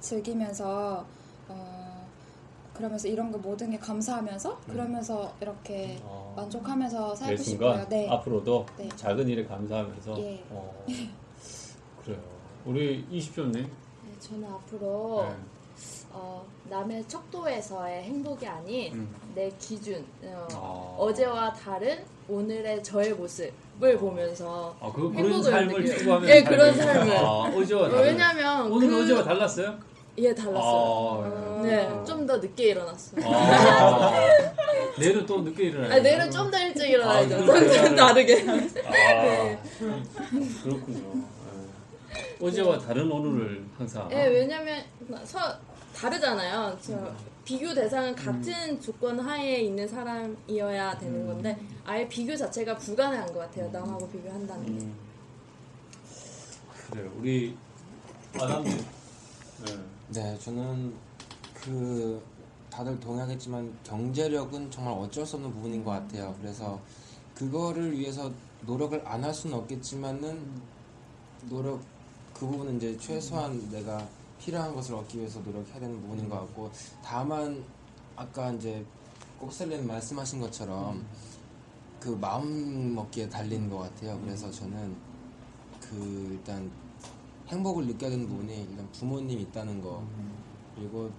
즐기면서 0.00 1.04
어, 1.04 1.06
그러면서 2.76 3.08
이런 3.08 3.32
거 3.32 3.38
모든 3.38 3.70
게 3.70 3.78
감사하면서 3.78 4.60
그러면서 4.68 5.32
이렇게 5.40 5.98
어, 6.02 6.32
만족하면서 6.36 7.08
매 7.10 7.14
살고 7.16 7.42
순간 7.42 7.72
싶어요. 7.80 7.88
네. 7.88 8.08
앞으로도 8.10 8.66
네. 8.76 8.88
작은 8.96 9.26
일에 9.28 9.44
감사하면서 9.46 10.18
예. 10.20 10.44
어, 10.50 10.84
그래요. 12.04 12.18
우리 12.64 13.04
20조님 13.10 13.52
네, 13.54 13.68
저는 14.20 14.46
앞으로 14.48 15.26
네. 15.28 15.36
어, 16.12 16.44
남의 16.68 17.06
척도에서의 17.08 18.04
행복이 18.04 18.46
아닌 18.46 18.92
음. 18.94 19.14
내 19.34 19.50
기준 19.58 20.04
어, 20.24 20.46
아. 20.52 21.02
어제와 21.02 21.52
다른 21.52 22.04
오늘의 22.28 22.82
저의 22.82 23.12
모습을 23.14 23.96
보면서 23.98 24.76
아, 24.80 24.90
그, 24.92 25.10
그런 25.12 25.24
행복을 25.32 25.42
삶을. 25.50 25.86
추구하면 25.86 26.28
예, 26.28 26.42
그런 26.42 26.74
삶을. 26.74 27.16
아, 27.16 27.22
어제와 27.54 27.88
다른 27.88 28.02
왜냐면 28.04 28.70
오늘 28.72 28.88
그- 28.88 29.02
어제와 29.02 29.22
달랐어요? 29.24 29.78
예 30.18 30.34
달랐어요. 30.34 31.58
아, 31.58 31.62
네, 31.62 31.88
좀 32.06 32.26
더 32.26 32.36
늦게 32.38 32.64
일어났어요. 32.70 33.24
아, 33.26 34.12
내일은 34.98 35.26
또 35.26 35.40
늦게 35.42 35.64
일어나요. 35.64 35.92
아, 35.92 35.98
내일은 35.98 36.30
좀 36.30 36.50
더 36.50 36.58
일찍 36.58 36.88
일어나야죠. 36.90 37.36
아, 37.36 37.44
그렇게 37.44 37.94
다르게. 37.94 38.46
아, 38.48 38.54
네. 38.56 39.58
그렇군요. 40.62 41.14
네. 41.14 42.36
어제와 42.40 42.78
다른 42.78 43.10
오늘을 43.10 43.64
항상. 43.78 44.08
네, 44.08 44.26
왜냐면 44.28 44.82
서 45.24 45.38
다르잖아요. 45.94 46.76
저 46.80 47.12
비교 47.44 47.72
대상은 47.72 48.14
같은 48.14 48.80
조건 48.80 49.20
하에 49.20 49.60
있는 49.60 49.86
사람이어야 49.86 50.98
되는 50.98 51.26
건데 51.26 51.56
아예 51.84 52.08
비교 52.08 52.34
자체가 52.36 52.74
불가능한 52.76 53.26
것 53.32 53.38
같아요. 53.40 53.70
남하고 53.70 54.08
비교한다는 54.08 54.64
게. 54.64 54.70
음. 54.84 54.94
그래요. 56.90 57.12
우리 57.18 57.56
아담님. 58.34 58.76
네. 59.64 59.72
네, 60.08 60.38
저는 60.38 60.94
그 61.54 62.22
다들 62.70 62.98
동의하겠지만 63.00 63.76
경제력은 63.84 64.70
정말 64.70 64.94
어쩔 64.94 65.26
수 65.26 65.36
없는 65.36 65.52
부분인 65.52 65.84
것 65.84 65.90
같아요. 65.92 66.34
그래서 66.40 66.80
그거를 67.34 67.96
위해서 67.98 68.30
노력을 68.62 69.00
안 69.06 69.24
할 69.24 69.34
수는 69.34 69.56
없겠지만은 69.58 70.60
노력 71.48 71.80
그 72.34 72.46
부분은 72.46 72.76
이제 72.76 72.96
최소한 72.98 73.68
내가 73.70 74.06
필요한 74.38 74.74
것을 74.74 74.94
얻기 74.94 75.18
위해서 75.18 75.40
노력해야 75.40 75.80
되는 75.80 76.00
부분인 76.02 76.28
것 76.28 76.38
같고 76.40 76.70
다만 77.02 77.64
아까 78.14 78.52
이제 78.52 78.84
꼭셀리는 79.40 79.86
말씀하신 79.86 80.40
것처럼 80.40 81.04
그 82.00 82.10
마음 82.10 82.94
먹기에 82.94 83.28
달린 83.28 83.68
것 83.68 83.78
같아요. 83.78 84.20
그래서 84.22 84.50
저는 84.50 84.94
그 85.80 86.28
일단 86.30 86.70
행복을 87.48 87.86
느껴야 87.86 88.10
되는 88.10 88.26
부분이 88.26 88.66
일단 88.70 88.88
부모님 88.92 89.38
있다는 89.40 89.80
거. 89.80 90.02
그리고 90.74 91.10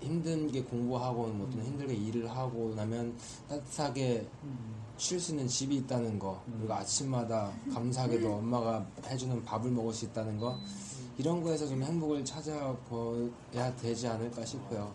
힘든 0.00 0.50
게 0.50 0.62
공부하고 0.62 1.28
뭐 1.28 1.48
또는 1.50 1.64
힘들게 1.64 1.94
일을 1.94 2.28
하고 2.28 2.74
나면 2.74 3.16
따뜻하게 3.48 4.26
쉴 4.96 5.20
수 5.20 5.32
있는 5.32 5.46
집이 5.46 5.76
있다는 5.78 6.18
거. 6.18 6.42
그리고 6.58 6.72
아침마다 6.74 7.52
감사하게도 7.72 8.32
엄마가 8.34 8.84
해주는 9.06 9.44
밥을 9.44 9.70
먹을 9.70 9.92
수 9.92 10.06
있다는 10.06 10.38
거. 10.38 10.58
이런 11.18 11.42
거에서 11.42 11.66
좀 11.68 11.82
행복을 11.82 12.24
찾아봐야 12.24 13.76
되지 13.80 14.08
않을까 14.08 14.44
싶어요. 14.44 14.92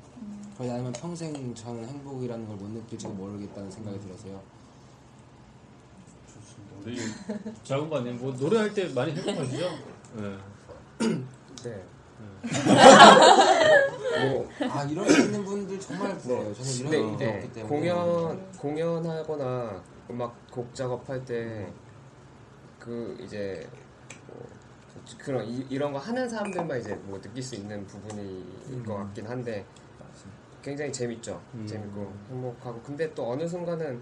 그러지 0.56 0.72
않으면 0.74 0.92
평생 0.94 1.54
저는 1.54 1.88
행복이라는 1.88 2.48
걸 2.48 2.58
못 2.58 2.68
느낄지도 2.72 3.14
모르겠다는 3.14 3.70
생각이 3.70 4.00
들어서요. 4.00 4.42
우리 6.88 6.98
자군반님 7.64 8.18
뭐 8.18 8.34
노래할 8.34 8.74
때 8.74 8.88
많이 8.90 9.12
행복하시죠? 9.14 9.70
네. 10.16 10.38
네. 11.64 11.84
뭐, 14.22 14.50
아 14.70 14.84
이런 14.84 15.10
수 15.10 15.22
있는 15.22 15.44
분들 15.44 15.80
정말 15.80 16.18
부러워요. 16.18 16.54
저는 16.54 16.72
이런 16.72 16.92
근데 16.92 16.98
경우가 16.98 17.16
이제 17.16 17.30
없기 17.36 17.54
때문에 17.54 17.70
공연 17.70 18.52
공연하거나 18.58 19.84
음악 20.10 20.52
곡 20.52 20.74
작업할 20.74 21.24
때 21.26 21.68
그 22.88 23.18
이제 23.20 23.68
뭐 24.28 24.48
그런 25.18 25.46
이, 25.46 25.78
런거 25.78 26.00
하는 26.00 26.30
사람들만 26.30 26.80
이제 26.80 26.96
뭐 27.04 27.20
느낄 27.20 27.44
수 27.44 27.56
있는 27.56 27.86
부분인 27.86 28.84
것 28.86 28.96
같긴 28.96 29.28
한데 29.28 29.66
굉장히 30.62 30.92
재밌죠. 30.94 31.42
음. 31.54 31.68
재밌고 31.68 32.14
행복하고 32.30 32.82
근데 32.82 33.14
또 33.14 33.30
어느 33.30 33.46
순간은 33.46 34.02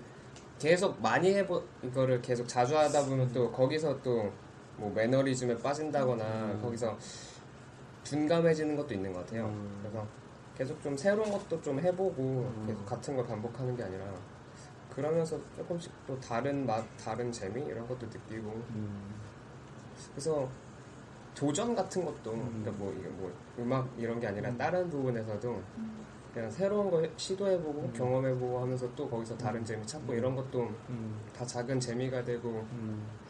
계속 0.65 0.99
많이 0.99 1.33
해보 1.35 1.61
이거를 1.83 2.21
계속 2.21 2.47
자주 2.47 2.75
하다 2.75 3.05
보면 3.05 3.31
또 3.31 3.51
거기서 3.51 4.01
또 4.01 4.31
뭐 4.77 4.91
매너리즘에 4.91 5.57
빠진다거나 5.57 6.59
거기서 6.61 6.97
둔감해지는 8.03 8.75
것도 8.75 8.93
있는 8.93 9.13
것 9.13 9.25
같아요. 9.25 9.53
그래서 9.81 10.05
계속 10.57 10.81
좀 10.81 10.95
새로운 10.95 11.31
것도 11.31 11.61
좀 11.61 11.79
해보고 11.79 12.51
계속 12.67 12.85
같은 12.85 13.15
걸 13.15 13.25
반복하는 13.25 13.75
게 13.75 13.83
아니라 13.83 14.05
그러면서 14.93 15.39
조금씩 15.55 15.91
또 16.07 16.19
다른 16.19 16.65
맛, 16.65 16.85
다른 16.97 17.31
재미 17.31 17.61
이런 17.65 17.87
것도 17.87 18.05
느끼고. 18.05 18.61
그래서 20.11 20.47
도전 21.33 21.75
같은 21.75 22.05
것도 22.05 22.31
그러니까 22.31 22.71
뭐 22.71 22.93
이게 22.97 23.07
뭐 23.09 23.31
음악 23.59 23.89
이런 23.97 24.19
게 24.19 24.27
아니라 24.27 24.55
다른 24.55 24.89
부분에서도 24.89 25.61
그냥 26.35 26.51
새로운 26.51 26.91
거 26.91 26.99
해- 27.01 27.09
시도해보고 27.15 27.91
경험해보고 27.93 28.59
하면서 28.59 28.93
또 28.93 29.09
거기서 29.09 29.37
다른 29.37 29.63
재미 29.63 29.87
찾고 29.87 30.13
이런 30.13 30.35
것도 30.35 30.69
다 31.33 31.45
작은 31.45 31.79
재미가 31.79 32.25
되고 32.25 32.61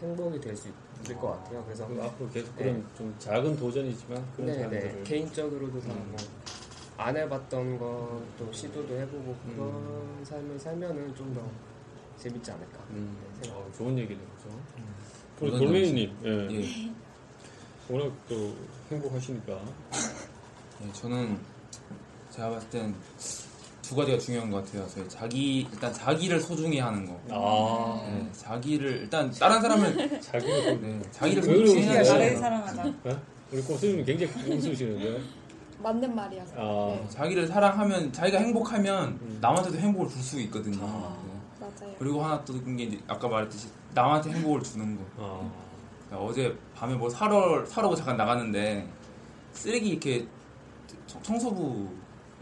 행복이 0.02 0.41
될 0.41 0.56
수 0.58 0.70
있을 1.04 1.15
것 1.18 1.28
같아요. 1.34 1.63
그래서 1.65 1.88
그 1.88 2.02
앞으로 2.02 2.28
계속 2.32 2.56
네. 2.56 2.63
그런 2.63 2.86
좀 2.98 3.15
작은 3.20 3.56
도전이지만 3.58 4.26
그런 4.36 4.48
네, 4.52 4.68
네. 4.70 5.04
개인적으로도 5.04 5.80
다뭐 5.82 6.15
안 6.98 7.15
해봤던 7.15 7.78
것도 7.78 8.52
시도도 8.52 8.96
해보고 9.00 9.36
그런 9.54 10.26
삶을 10.26 10.58
살면은 10.58 11.13
좀 11.13 11.32
더 11.36 11.41
재밌지 12.18 12.50
않을까 12.50 12.80
네. 12.89 13.52
어, 13.52 13.70
좋은 13.78 13.96
얘기네요, 14.00 14.26
그죠? 14.38 14.58
그런 15.38 15.60
돌멩이님, 15.60 16.18
점에서. 16.24 16.54
예. 16.56 16.91
워낙 17.88 18.12
또 18.28 18.56
행복하시니까. 18.89 19.62
네, 20.80 20.91
저는 20.94 21.38
제가 22.36 22.50
봤을 22.50 22.69
땐두 22.69 23.95
가지가 23.95 24.17
중요한 24.17 24.50
것 24.52 24.63
같아요. 24.65 24.88
저희 24.89 25.08
자기 25.10 25.67
일단 25.71 25.93
자기를 25.93 26.39
소중히 26.39 26.80
하는 26.80 27.06
거. 27.06 27.19
아. 27.32 28.06
네, 28.10 28.28
자기를 28.34 28.89
일단 29.04 29.32
다른 29.32 29.62
사람을 29.62 30.19
자기를 30.21 30.82
네, 30.82 31.02
자기를 31.12 31.43
소중히 31.43 31.84
해야지. 31.84 32.12
계세요? 32.13 32.39
사랑하자. 32.39 32.84
네? 33.04 33.17
우리 33.52 33.62
꼬수님 33.62 34.04
굉장히 34.06 34.32
웃으시는데. 34.52 35.21
맞는 35.80 36.15
말이어서. 36.15 36.54
아. 36.58 36.95
네. 36.95 37.06
자기를 37.10 37.48
사랑하면 37.48 38.12
자기가 38.12 38.39
행복하면 38.39 39.38
남한테도 39.39 39.78
행복을 39.78 40.10
줄 40.10 40.21
수 40.21 40.39
있거든요. 40.41 40.78
네. 40.78 41.32
맞아요. 41.60 41.95
그리고 41.98 42.24
하나 42.24 42.43
또 42.43 42.54
느낀 42.54 42.76
게 42.78 42.84
이제 42.86 43.00
아까 43.08 43.28
말했듯이 43.28 43.67
남한테 43.93 44.32
행복을 44.32 44.62
주는 44.62 44.98
거. 44.98 45.04
아. 45.19 45.52
그러니까 46.10 46.30
어제 46.32 46.58
밤에 46.76 46.95
뭐 46.95 47.10
사러 47.10 47.65
사러고 47.65 47.95
잠깐 47.95 48.17
나갔는데 48.17 48.88
쓰레기 49.54 49.89
이렇게 49.89 50.28
청- 51.08 51.21
청소부 51.24 51.88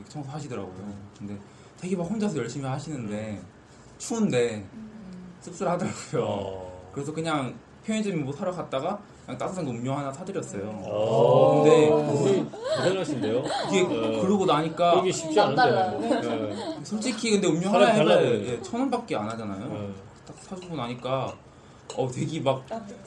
청소하시더라고요. 0.08 0.93
근데 1.17 1.38
되게 1.79 1.95
막 1.95 2.03
혼자서 2.03 2.38
열심히 2.38 2.65
하시는데 2.65 3.41
추운데 3.97 4.65
씁쓸하더라고요. 5.41 6.23
어. 6.25 6.89
그래서 6.93 7.13
그냥 7.13 7.56
편의점에 7.86 8.15
뭐 8.17 8.34
사러 8.34 8.51
갔다가 8.51 8.99
그냥 9.25 9.38
따뜻한 9.38 9.65
거 9.65 9.71
음료 9.71 9.93
하나 9.93 10.12
사드렸어요. 10.12 10.69
어. 10.86 11.63
근데 11.63 11.89
대단하신데요? 12.77 13.43
이게 13.69 13.82
어. 13.82 14.21
그러고 14.21 14.45
나니까 14.45 14.95
그게 14.95 15.12
쉽지 15.12 15.39
않은데. 15.39 16.08
네. 16.10 16.84
솔직히 16.84 17.32
근데 17.32 17.47
음료 17.47 17.69
하나 17.69 17.88
해봐야 17.88 18.19
보여요. 18.19 18.62
천 18.62 18.82
원밖에 18.82 19.15
안 19.15 19.29
하잖아요. 19.29 19.67
네. 19.67 19.93
딱 20.25 20.36
사주고 20.39 20.75
나니까 20.75 21.34
어 21.95 22.10
되게 22.10 22.39
막 22.39 22.65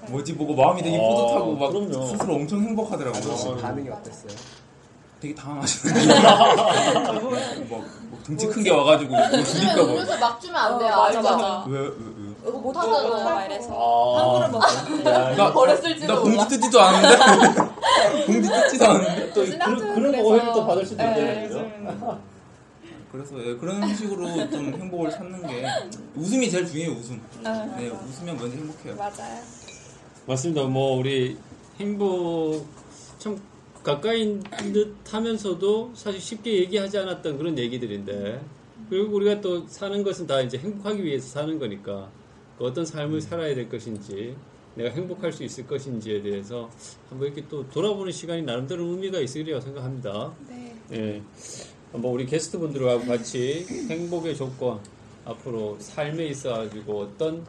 뭐지 0.08 0.36
보고 0.36 0.54
마음이 0.54 0.82
되게 0.82 0.96
아, 0.96 1.00
뿌듯하고 1.00 1.56
막 1.56 1.68
그럼요. 1.70 2.06
스스로 2.06 2.34
엄청 2.34 2.60
행복하더라고요. 2.62 3.22
혹시 3.22 3.62
반응이 3.62 3.88
어땠어요? 3.88 4.32
되게 5.20 5.34
당황하시는데 5.34 6.14
뭐, 7.68 7.84
뭐 8.10 8.18
등치 8.22 8.46
큰 8.48 8.62
게 8.62 8.70
와가지고 8.70 9.14
뭐 9.14 9.42
줄일까 9.44 9.74
봐. 9.76 9.82
음료수 9.82 10.18
막 10.18 10.40
주면 10.40 10.56
안 10.56 10.78
돼요. 10.78 10.92
어, 10.94 11.02
맞아? 11.04 11.22
맞아. 11.22 11.64
왜, 11.68 11.78
왜, 11.80 11.86
왜? 11.88 12.48
이거 12.48 12.58
못 12.58 12.76
하잖아. 12.76 13.24
막 13.24 13.44
이래서. 13.46 13.70
아. 13.72 15.34
나, 15.36 15.52
버렸을지도 15.52 16.06
나 16.06 16.20
몰라. 16.20 16.36
공지 16.36 16.48
뜯지도 16.48 16.80
않았는데? 16.80 18.26
공지 18.26 18.48
뜯지도 18.52 18.84
않았는데? 18.84 19.32
또 19.32 19.44
그런, 19.44 19.94
그런 19.94 20.14
오해를 20.20 20.52
또 20.52 20.66
받을 20.66 20.84
수도 20.86 21.02
네, 21.02 21.44
있잖아요. 21.46 22.20
그래서 23.12 23.38
예, 23.42 23.54
그런 23.56 23.94
식으로 23.96 24.26
좀 24.50 24.74
행복을 24.78 25.10
찾는 25.10 25.46
게 25.46 25.64
웃음이 26.16 26.50
제일 26.50 26.66
중요해요, 26.66 26.92
웃음. 26.92 27.22
네, 27.42 27.88
웃으면 27.88 28.36
먼저 28.36 28.56
행복해요. 28.56 28.96
맞아요. 28.96 29.40
맞습니다. 30.26 30.62
뭐 30.64 30.98
우리 30.98 31.38
행복 31.80 32.66
참 33.18 33.40
가까이인 33.86 34.42
듯 34.72 34.96
하면서도 35.08 35.92
사실 35.94 36.20
쉽게 36.20 36.58
얘기하지 36.58 36.98
않았던 36.98 37.38
그런 37.38 37.56
얘기들인데 37.56 38.40
그리고 38.90 39.14
우리가 39.14 39.40
또 39.40 39.64
사는 39.68 40.02
것은 40.02 40.26
다 40.26 40.40
이제 40.40 40.58
행복하기 40.58 41.04
위해서 41.04 41.28
사는 41.28 41.56
거니까 41.56 42.10
그 42.58 42.64
어떤 42.64 42.84
삶을 42.84 43.20
살아야 43.20 43.54
될 43.54 43.68
것인지 43.68 44.34
내가 44.74 44.90
행복할 44.90 45.32
수 45.32 45.44
있을 45.44 45.68
것인지에 45.68 46.20
대해서 46.20 46.68
한번 47.08 47.28
이렇게 47.28 47.46
또 47.48 47.68
돌아보는 47.70 48.10
시간이 48.10 48.42
나름대로 48.42 48.84
의미가 48.86 49.20
있으리라고 49.20 49.64
생각합니다. 49.64 50.34
네. 50.48 50.76
예. 50.92 51.22
한번 51.92 52.10
우리 52.10 52.26
게스트분들하고 52.26 53.06
같이 53.06 53.66
행복의 53.88 54.36
조건 54.36 54.80
앞으로 55.24 55.76
삶에 55.78 56.26
있어 56.26 56.54
가지고 56.54 57.02
어떤 57.02 57.46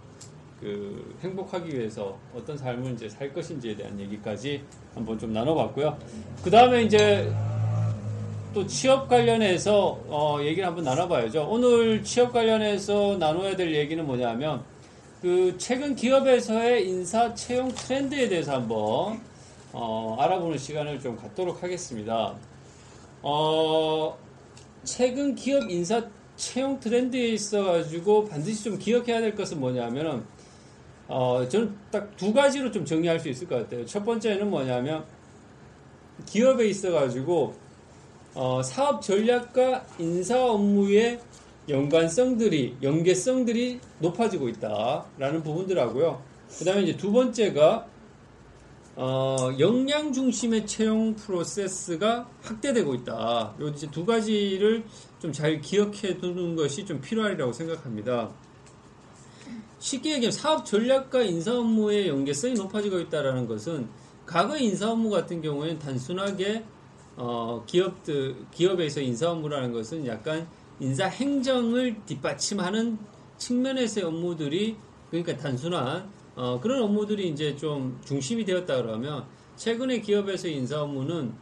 그 0.60 1.16
행복하기 1.22 1.78
위해서 1.78 2.18
어떤 2.36 2.58
삶을 2.58 2.94
이제 2.94 3.08
살 3.08 3.32
것인지에 3.32 3.76
대한 3.76 4.00
얘기까지 4.00 4.62
한번 4.96 5.20
좀 5.20 5.32
나눠봤고요. 5.32 5.98
그 6.44 6.50
다음에 6.50 6.84
이제 6.84 7.32
또 8.54 8.66
취업 8.66 9.08
관련해서 9.08 10.00
어, 10.08 10.40
얘기를 10.42 10.66
한번 10.66 10.84
나눠봐야죠. 10.84 11.48
오늘 11.48 12.04
취업 12.04 12.34
관련해서 12.34 13.18
나눠야 13.20 13.56
될 13.56 13.74
얘기는 13.76 14.04
뭐냐면 14.04 14.64
그 15.22 15.56
최근 15.60 15.96
기업에서의 15.96 16.88
인사 16.88 17.34
채용 17.36 17.70
트렌드에 17.70 18.28
대해서 18.28 18.54
한번 18.54 19.22
어, 19.74 20.16
알아보는 20.20 20.58
시간을 20.58 21.00
좀 21.00 21.16
갖도록 21.16 21.62
하겠습니다. 21.62 22.34
어, 23.22 24.18
최근 24.84 25.36
기업 25.36 25.70
인사 25.70 26.04
채용 26.36 26.80
트렌드에 26.80 27.28
있어가지고 27.30 28.28
반드시 28.28 28.64
좀 28.64 28.80
기억해야 28.80 29.22
될 29.22 29.36
것은 29.36 29.60
뭐냐면은 29.60 30.24
어, 31.08 31.48
저는 31.48 31.74
딱 31.92 32.16
두 32.18 32.34
가지로 32.34 32.72
좀 32.72 32.84
정리할 32.86 33.20
수 33.20 33.30
있을 33.30 33.48
것 33.48 33.56
같아요. 33.56 33.86
첫 33.86 34.04
번째는 34.04 34.50
뭐냐면 34.50 35.06
기업에 36.26 36.68
있어가지고 36.68 37.56
어, 38.34 38.62
사업 38.64 39.02
전략과 39.02 39.86
인사 40.00 40.44
업무의 40.46 41.20
연관성들이 41.70 42.78
연계성들이 42.82 43.80
높아지고 44.00 44.50
있다라는 44.50 45.44
부분들하고요. 45.44 46.22
그 46.60 46.66
다음에 46.66 46.84
이제 46.84 46.98
두 46.98 47.12
번째가 47.12 47.88
어, 48.96 49.52
역량 49.60 50.12
중심의 50.12 50.66
채용 50.66 51.16
프로세스가 51.16 52.28
확대되고 52.42 52.96
있다. 52.96 53.54
요 53.60 53.68
이제 53.70 53.88
두 53.92 54.06
가지를 54.06 54.84
좀 55.20 55.32
잘 55.32 55.62
기억해 55.62 56.18
두는 56.20 56.56
것이 56.56 56.86
좀 56.86 57.00
필요하리라고 57.02 57.52
생각합니다. 57.54 58.30
쉽게 59.80 60.10
얘기하면 60.16 60.32
사업 60.32 60.66
전략과 60.66 61.22
인사 61.24 61.58
업무의 61.58 62.08
연계성이 62.08 62.54
높아지고 62.56 63.00
있다는 63.00 63.48
것은 63.48 63.88
과거 64.26 64.58
인사 64.58 64.92
업무 64.92 65.10
같은 65.10 65.42
경우에는 65.42 65.80
단순하게 65.80 66.64
어, 67.16 67.64
기업들 67.66 68.36
기업에서 68.52 69.02
인사 69.02 69.32
업무라는 69.32 69.72
것은 69.72 70.06
약간 70.06 70.48
인사 70.80 71.08
행정을 71.08 71.96
뒷받침하는 72.06 72.98
측면에서의 73.38 74.06
업무들이 74.06 74.76
그러니까 75.10 75.36
단순한 75.38 76.10
어, 76.36 76.60
그런 76.62 76.82
업무들이 76.84 77.30
이제 77.30 77.56
좀 77.56 78.00
중심이 78.06 78.46
되었다 78.46 78.82
그러면 78.82 79.26
최근에 79.56 80.02
기업에서 80.02 80.48
인사 80.48 80.82
업무는 80.84 81.34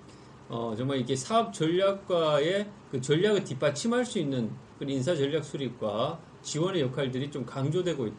어, 0.48 0.74
정말 0.78 1.00
이게 1.00 1.16
사업 1.16 1.54
전략과의 1.54 2.70
그 2.92 3.02
전략을 3.02 3.44
뒷받침할 3.44 4.06
수 4.06 4.20
있는 4.20 4.52
그 4.78 4.86
인사 4.88 5.16
전략 5.16 5.44
수립과 5.44 6.20
지원의 6.44 6.84
역할들이 6.84 7.32
좀 7.32 7.46
강조되고 7.46 8.08
있- 8.08 8.14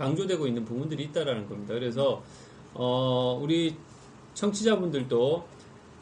강조되고 0.00 0.46
있는 0.46 0.64
부분들이 0.64 1.04
있다라는 1.04 1.46
겁니다. 1.46 1.74
그래서 1.74 2.22
어, 2.72 3.38
우리 3.42 3.76
청취자분들도 4.32 5.44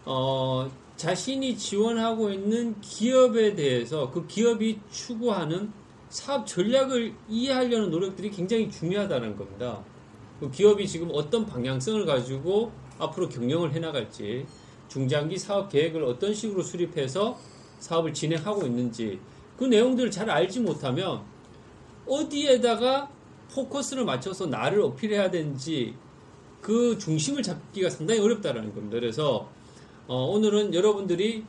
어, 0.05 0.71
자신이 0.97 1.57
지원하고 1.57 2.31
있는 2.31 2.81
기업에 2.81 3.57
대해서 3.57 4.09
그 4.13 4.25
기업이 4.29 4.79
추구하는 4.91 5.73
사업 6.09 6.47
전략을 6.47 7.13
이해하려는 7.29 7.91
노력들이 7.91 8.31
굉장히 8.31 8.71
중요하다는 8.71 9.37
겁니다. 9.37 9.83
그 10.39 10.49
기업이 10.49 10.87
지금 10.87 11.09
어떤 11.13 11.45
방향성을 11.45 12.07
가지고 12.07 12.71
앞으로 13.01 13.29
경영을 13.29 13.73
해나갈지, 13.73 14.47
중장기 14.89 15.37
사업 15.37 15.71
계획을 15.71 16.05
어떤 16.05 16.33
식으로 16.33 16.63
수립해서 16.63 17.37
사업을 17.81 18.15
진행하고 18.15 18.65
있는지, 18.65 19.19
그 19.57 19.65
내용들을 19.65 20.11
잘 20.11 20.31
알지 20.31 20.61
못하면 20.61 21.23
어디에다가 22.07 23.11
포커스를 23.53 24.05
맞춰서 24.05 24.47
나를 24.47 24.81
어필해야 24.83 25.31
되는지 25.31 25.95
그 26.61 26.99
중심을 26.99 27.43
잡기가 27.43 27.89
상당히 27.91 28.21
어렵다라는 28.21 28.75
겁니다. 28.75 28.99
그래서 28.99 29.49
어, 30.07 30.25
오늘은 30.27 30.75
여러분들이 30.75 31.45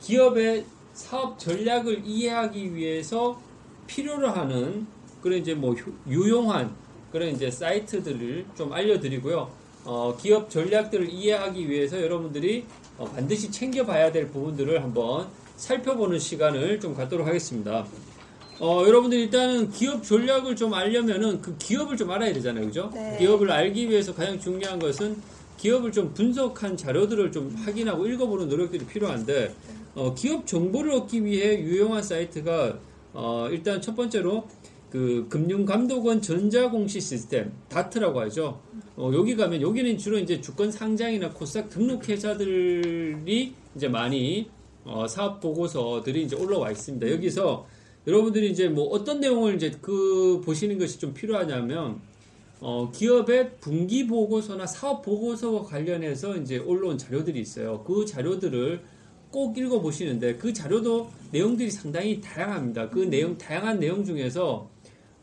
기업의 0.00 0.64
사업 0.92 1.38
전략을 1.38 2.02
이해하기 2.04 2.74
위해서 2.74 3.40
필요로 3.86 4.28
하는 4.28 4.86
그런 5.22 5.38
이제 5.38 5.54
뭐 5.54 5.74
효- 5.74 5.92
유용한 6.08 6.74
그런 7.12 7.28
이제 7.30 7.50
사이트들을 7.50 8.46
좀 8.56 8.72
알려드리고요. 8.72 9.50
어, 9.84 10.16
기업 10.20 10.50
전략들을 10.50 11.08
이해하기 11.10 11.68
위해서 11.68 12.00
여러분들이 12.00 12.64
어, 12.98 13.04
반드시 13.04 13.50
챙겨봐야 13.50 14.12
될 14.12 14.28
부분들을 14.30 14.82
한번 14.82 15.28
살펴보는 15.56 16.18
시간을 16.18 16.80
좀 16.80 16.94
갖도록 16.94 17.26
하겠습니다. 17.26 17.86
어, 18.60 18.84
여러분들 18.86 19.18
일단은 19.18 19.70
기업 19.70 20.04
전략을 20.04 20.54
좀 20.54 20.74
알려면은 20.74 21.40
그 21.40 21.56
기업을 21.56 21.96
좀 21.96 22.10
알아야 22.10 22.30
되잖아요. 22.34 22.66
그죠? 22.66 22.90
네. 22.92 23.16
기업을 23.18 23.50
알기 23.50 23.88
위해서 23.88 24.14
가장 24.14 24.38
중요한 24.38 24.78
것은 24.78 25.16
기업을 25.56 25.92
좀 25.92 26.12
분석한 26.12 26.76
자료들을 26.76 27.32
좀 27.32 27.54
확인하고 27.56 28.06
읽어보는 28.06 28.50
노력들이 28.50 28.84
필요한데, 28.84 29.54
어, 29.94 30.14
기업 30.14 30.46
정보를 30.46 30.92
얻기 30.92 31.24
위해 31.24 31.58
유용한 31.58 32.02
사이트가, 32.02 32.78
어, 33.14 33.48
일단 33.50 33.80
첫 33.80 33.96
번째로 33.96 34.46
그 34.90 35.26
금융감독원 35.30 36.20
전자공시 36.20 37.00
시스템, 37.00 37.52
다트라고 37.70 38.20
하죠. 38.20 38.60
어, 38.96 39.10
여기 39.14 39.36
가면, 39.36 39.62
여기는 39.62 39.96
주로 39.96 40.18
이제 40.18 40.38
주권 40.42 40.70
상장이나 40.70 41.30
코스닥 41.30 41.70
등록 41.70 42.06
회사들이 42.06 43.54
이제 43.74 43.88
많이, 43.88 44.50
어, 44.84 45.06
사업 45.08 45.40
보고서들이 45.40 46.24
이제 46.24 46.36
올라와 46.36 46.70
있습니다. 46.70 47.10
여기서 47.10 47.66
여러분들이 48.06 48.50
이제 48.50 48.68
뭐 48.68 48.86
어떤 48.86 49.20
내용을 49.20 49.56
이제 49.56 49.72
그 49.80 50.40
보시는 50.44 50.78
것이 50.78 50.98
좀 50.98 51.12
필요하냐면 51.12 52.00
어, 52.60 52.90
기업의 52.90 53.56
분기 53.60 54.06
보고서나 54.06 54.66
사업 54.66 55.02
보고서와 55.02 55.64
관련해서 55.64 56.36
이제 56.36 56.58
올라온 56.58 56.98
자료들이 56.98 57.40
있어요. 57.40 57.82
그 57.84 58.04
자료들을 58.04 58.82
꼭 59.30 59.56
읽어 59.56 59.80
보시는데 59.80 60.36
그 60.36 60.52
자료도 60.52 61.10
내용들이 61.30 61.70
상당히 61.70 62.20
다양합니다. 62.20 62.90
그 62.90 62.98
내용 62.98 63.38
다양한 63.38 63.78
내용 63.78 64.04
중에서 64.04 64.68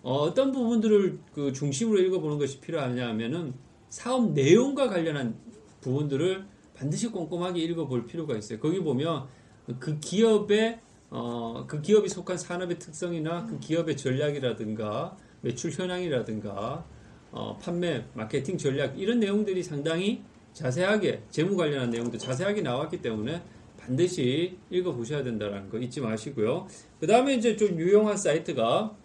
어, 0.01 0.33
떤 0.33 0.51
부분들을 0.51 1.19
그 1.33 1.51
중심으로 1.51 1.99
읽어 1.99 2.19
보는 2.19 2.37
것이 2.37 2.59
필요하냐 2.59 3.07
하면은 3.09 3.53
사업 3.89 4.31
내용과 4.31 4.89
관련한 4.89 5.35
부분들을 5.81 6.45
반드시 6.73 7.09
꼼꼼하게 7.09 7.59
읽어 7.61 7.87
볼 7.87 8.05
필요가 8.05 8.37
있어요. 8.37 8.59
거기 8.59 8.79
보면 8.79 9.25
그 9.79 9.99
기업의 9.99 10.79
어, 11.09 11.65
그 11.67 11.81
기업이 11.81 12.09
속한 12.09 12.37
산업의 12.37 12.79
특성이나 12.79 13.45
그 13.45 13.59
기업의 13.59 13.95
전략이라든가 13.97 15.17
매출 15.41 15.71
현황이라든가 15.71 16.85
어, 17.31 17.57
판매, 17.57 18.03
마케팅 18.13 18.57
전략 18.57 18.99
이런 18.99 19.19
내용들이 19.19 19.63
상당히 19.63 20.23
자세하게 20.53 21.23
재무 21.29 21.55
관련한 21.55 21.89
내용도 21.89 22.17
자세하게 22.17 22.61
나왔기 22.61 23.01
때문에 23.01 23.41
반드시 23.77 24.57
읽어 24.69 24.93
보셔야 24.93 25.23
된다는 25.23 25.69
거 25.69 25.77
잊지 25.77 26.01
마시고요. 26.01 26.67
그 26.99 27.07
다음에 27.07 27.35
이제 27.35 27.55
좀 27.55 27.79
유용한 27.79 28.17
사이트가 28.17 28.95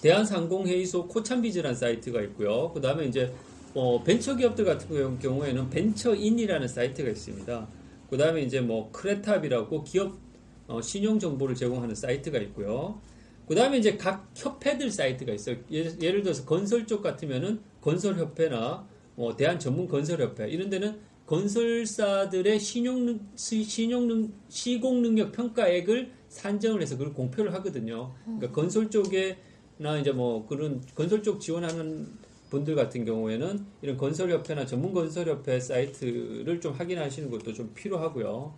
대한상공회의소 0.00 1.06
코참비즈라는 1.08 1.76
사이트가 1.76 2.20
있고요. 2.22 2.72
그 2.72 2.80
다음에 2.80 3.04
이제 3.06 3.32
어, 3.74 4.02
벤처기업들 4.02 4.64
같은 4.64 5.18
경우에는 5.18 5.70
벤처인이라는 5.70 6.68
사이트가 6.68 7.10
있습니다. 7.10 7.68
그 8.10 8.16
다음에 8.16 8.42
이제 8.42 8.60
뭐 8.60 8.90
크레탑이라고 8.92 9.84
기업 9.84 10.23
어, 10.66 10.80
신용 10.80 11.18
정보를 11.18 11.54
제공하는 11.54 11.94
사이트가 11.94 12.38
있고요. 12.38 13.00
그 13.46 13.54
다음에 13.54 13.78
이제 13.78 13.96
각 13.96 14.30
협회들 14.34 14.90
사이트가 14.90 15.32
있어요. 15.32 15.56
예를, 15.70 16.00
예를 16.00 16.22
들어서 16.22 16.44
건설 16.44 16.86
쪽 16.86 17.02
같으면은 17.02 17.60
건설협회나 17.80 18.86
뭐 19.16 19.36
대한전문건설협회 19.36 20.48
이런 20.48 20.70
데는 20.70 20.98
건설사들의 21.26 22.58
신용 22.58 23.20
신용 23.34 24.32
시공 24.48 25.02
능력 25.02 25.32
평가액을 25.32 26.10
산정을 26.28 26.82
해서 26.82 26.96
그걸 26.96 27.14
공표를 27.14 27.54
하거든요. 27.54 28.14
그러니까 28.24 28.52
건설 28.52 28.90
쪽에나 28.90 29.98
이제 30.00 30.12
뭐 30.12 30.46
그런 30.46 30.82
건설 30.94 31.22
쪽 31.22 31.40
지원하는 31.40 32.08
분들 32.50 32.74
같은 32.74 33.04
경우에는 33.04 33.64
이런 33.82 33.96
건설협회나 33.96 34.66
전문건설협회 34.66 35.60
사이트를 35.60 36.60
좀 36.60 36.72
확인하시는 36.74 37.30
것도 37.30 37.52
좀 37.52 37.72
필요하고요. 37.74 38.54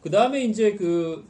그 0.00 0.10
다음에 0.10 0.44
이제 0.44 0.74
그 0.74 1.24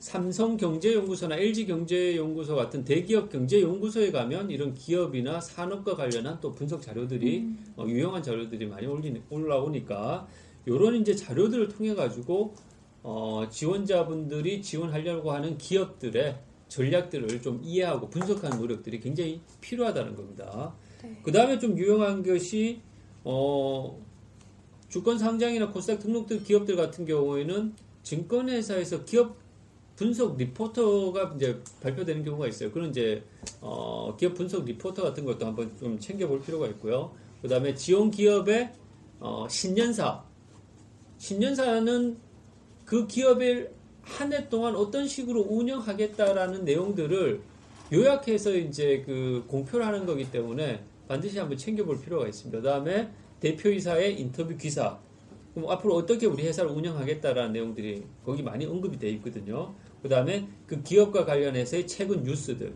삼성경제연구소나 0.00 1.36
LG경제연구소 1.36 2.56
같은 2.56 2.84
대기업 2.84 3.30
경제연구소에 3.30 4.10
가면 4.10 4.50
이런 4.50 4.74
기업이나 4.74 5.40
산업과 5.40 5.94
관련한 5.94 6.40
또 6.40 6.54
분석 6.54 6.80
자료들이 6.80 7.46
어, 7.76 7.84
유용한 7.86 8.22
자료들이 8.22 8.66
많이 8.66 8.86
올리, 8.86 9.22
올라오니까 9.28 10.26
이런 10.64 10.96
이제 10.96 11.14
자료들을 11.14 11.68
통해 11.68 11.94
가지고 11.94 12.54
어, 13.02 13.46
지원자분들이 13.50 14.62
지원하려고 14.62 15.32
하는 15.32 15.58
기업들의 15.58 16.38
전략들을 16.68 17.42
좀 17.42 17.60
이해하고 17.62 18.08
분석하는 18.08 18.58
노력들이 18.58 19.00
굉장히 19.00 19.40
필요하다는 19.60 20.14
겁니다. 20.14 20.74
그 21.22 21.32
다음에 21.32 21.58
좀 21.58 21.76
유용한 21.76 22.22
것이 22.22 22.80
어, 23.24 24.00
주권 24.88 25.18
상장이나 25.18 25.70
코스닥 25.72 26.00
등록된 26.00 26.42
기업들 26.42 26.76
같은 26.76 27.04
경우에는 27.04 27.74
증권회사에서 28.02 29.04
기업 29.04 29.39
분석 30.00 30.38
리포터가 30.38 31.34
이제 31.36 31.60
발표되는 31.82 32.24
경우가 32.24 32.46
있어요. 32.46 32.70
그런 32.70 32.88
이제 32.88 33.22
어, 33.60 34.16
기업 34.18 34.32
분석 34.32 34.64
리포터 34.64 35.02
같은 35.02 35.26
것도 35.26 35.44
한번 35.44 35.70
좀 35.78 35.98
챙겨볼 35.98 36.40
필요가 36.40 36.66
있고요. 36.68 37.14
그 37.42 37.48
다음에 37.48 37.74
지원 37.74 38.10
기업의 38.10 38.72
어, 39.18 39.46
신년사, 39.50 40.24
신년사는 41.18 42.16
그 42.86 43.06
기업을 43.06 43.74
한 44.00 44.32
해 44.32 44.48
동안 44.48 44.74
어떤 44.74 45.06
식으로 45.06 45.42
운영하겠다라는 45.42 46.64
내용들을 46.64 47.42
요약해서 47.92 48.54
이제 48.54 49.02
그 49.04 49.44
공표를 49.48 49.86
하는 49.86 50.06
거기 50.06 50.30
때문에 50.30 50.82
반드시 51.08 51.38
한번 51.38 51.58
챙겨볼 51.58 52.00
필요가 52.00 52.26
있습니다. 52.26 52.58
그 52.58 52.64
다음에 52.64 53.10
대표이사의 53.40 54.18
인터뷰 54.18 54.56
기사. 54.56 54.98
그럼 55.52 55.68
앞으로 55.70 55.96
어떻게 55.96 56.24
우리 56.24 56.46
회사를 56.46 56.70
운영하겠다라는 56.70 57.52
내용들이 57.52 58.04
거기 58.24 58.42
많이 58.42 58.64
언급이 58.64 58.98
되어 58.98 59.10
있거든요. 59.10 59.74
그 60.02 60.08
다음에 60.08 60.48
그 60.66 60.82
기업과 60.82 61.24
관련해서의 61.24 61.86
최근 61.86 62.22
뉴스들. 62.22 62.72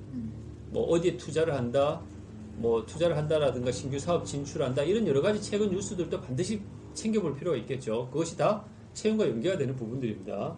뭐 0.71 0.85
어디에 0.85 1.17
투자를 1.17 1.55
한다, 1.55 2.03
뭐 2.57 2.85
투자를 2.85 3.17
한다라든가 3.17 3.73
신규 3.73 3.99
사업 3.99 4.27
진출한다 4.27 4.83
이런 4.83 5.07
여러 5.07 5.23
가지 5.23 5.41
최근 5.41 5.71
뉴스들도 5.71 6.21
반드시 6.21 6.61
챙겨볼 6.95 7.37
필요가 7.37 7.57
있겠죠. 7.59 8.09
그것이 8.13 8.37
다 8.37 8.65
채용과 8.93 9.29
연계가 9.29 9.59
되는 9.59 9.75
부분들입니다. 9.75 10.57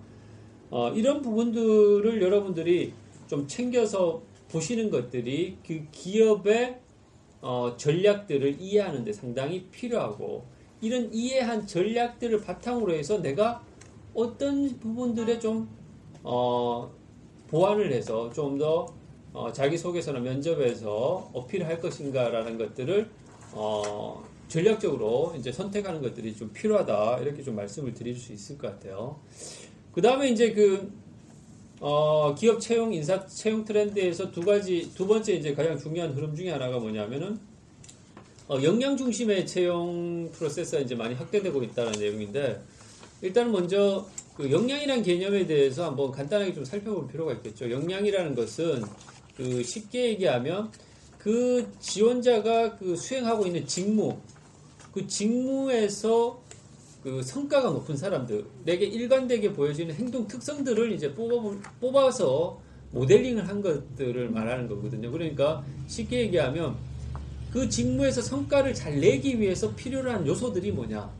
어, 0.70 0.90
이런 0.90 1.22
부분들을 1.22 2.20
여러분들이 2.20 2.92
좀 3.26 3.46
챙겨서 3.46 4.22
보시는 4.50 4.90
것들이 4.90 5.58
그 5.66 5.86
기업의 5.90 6.80
어, 7.40 7.76
전략들을 7.76 8.60
이해하는데 8.60 9.12
상당히 9.12 9.66
필요하고 9.70 10.44
이런 10.80 11.12
이해한 11.12 11.66
전략들을 11.66 12.40
바탕으로 12.42 12.92
해서 12.92 13.18
내가 13.18 13.62
어떤 14.14 14.78
부분들에 14.78 15.38
좀 15.38 15.68
어, 16.28 16.92
보완을 17.48 17.92
해서 17.92 18.32
좀더 18.32 18.92
어, 19.32 19.52
자기소개서나 19.52 20.18
면접에서 20.18 21.30
어필할 21.32 21.78
것인가라는 21.80 22.58
것들을 22.58 23.08
어, 23.52 24.24
전략적으로 24.48 25.34
이제 25.38 25.52
선택하는 25.52 26.02
것들이 26.02 26.34
좀 26.34 26.52
필요하다 26.52 27.20
이렇게 27.20 27.44
좀 27.44 27.54
말씀을 27.54 27.94
드릴 27.94 28.16
수 28.16 28.32
있을 28.32 28.58
것 28.58 28.72
같아요. 28.72 29.20
그 29.92 30.02
다음에 30.02 30.28
이제 30.30 30.52
그 30.52 30.92
어, 31.78 32.34
기업 32.34 32.60
채용 32.60 32.92
인사 32.92 33.24
채용 33.26 33.64
트렌드에서 33.64 34.32
두 34.32 34.40
가지 34.40 34.90
두 34.94 35.06
번째 35.06 35.34
이제 35.34 35.54
가장 35.54 35.78
중요한 35.78 36.12
흐름 36.12 36.34
중에 36.34 36.50
하나가 36.50 36.80
뭐냐면은 36.80 37.38
어, 38.48 38.60
역량 38.60 38.96
중심의 38.96 39.46
채용 39.46 40.28
프로세스가 40.32 40.80
이제 40.80 40.96
많이 40.96 41.14
확대되고 41.14 41.62
있다는 41.62 41.92
내용인데 41.92 42.60
일단 43.22 43.52
먼저 43.52 44.06
그 44.36 44.50
역량이라는 44.50 45.02
개념에 45.02 45.46
대해서 45.46 45.86
한번 45.86 46.10
간단하게 46.10 46.52
좀 46.52 46.64
살펴볼 46.64 47.08
필요가 47.08 47.32
있겠죠. 47.32 47.70
역량이라는 47.70 48.34
것은 48.34 48.82
그 49.36 49.62
쉽게 49.62 50.10
얘기하면 50.10 50.70
그 51.18 51.66
지원자가 51.80 52.76
그 52.76 52.96
수행하고 52.96 53.46
있는 53.46 53.66
직무 53.66 54.18
그 54.92 55.06
직무에서 55.06 56.42
그 57.02 57.22
성과가 57.22 57.70
높은 57.70 57.96
사람들에게 57.96 58.84
일관되게 58.84 59.52
보여지는 59.52 59.94
행동 59.94 60.26
특성들을 60.26 60.92
이제 60.92 61.14
뽑아, 61.14 61.56
뽑아서 61.80 62.60
모델링을 62.90 63.48
한 63.48 63.62
것들을 63.62 64.30
말하는 64.30 64.68
거거든요. 64.68 65.10
그러니까 65.10 65.64
쉽게 65.86 66.20
얘기하면 66.20 66.76
그 67.52 67.68
직무에서 67.68 68.20
성과를 68.20 68.74
잘 68.74 69.00
내기 69.00 69.40
위해서 69.40 69.74
필요로 69.74 70.10
한 70.10 70.26
요소들이 70.26 70.72
뭐냐. 70.72 71.10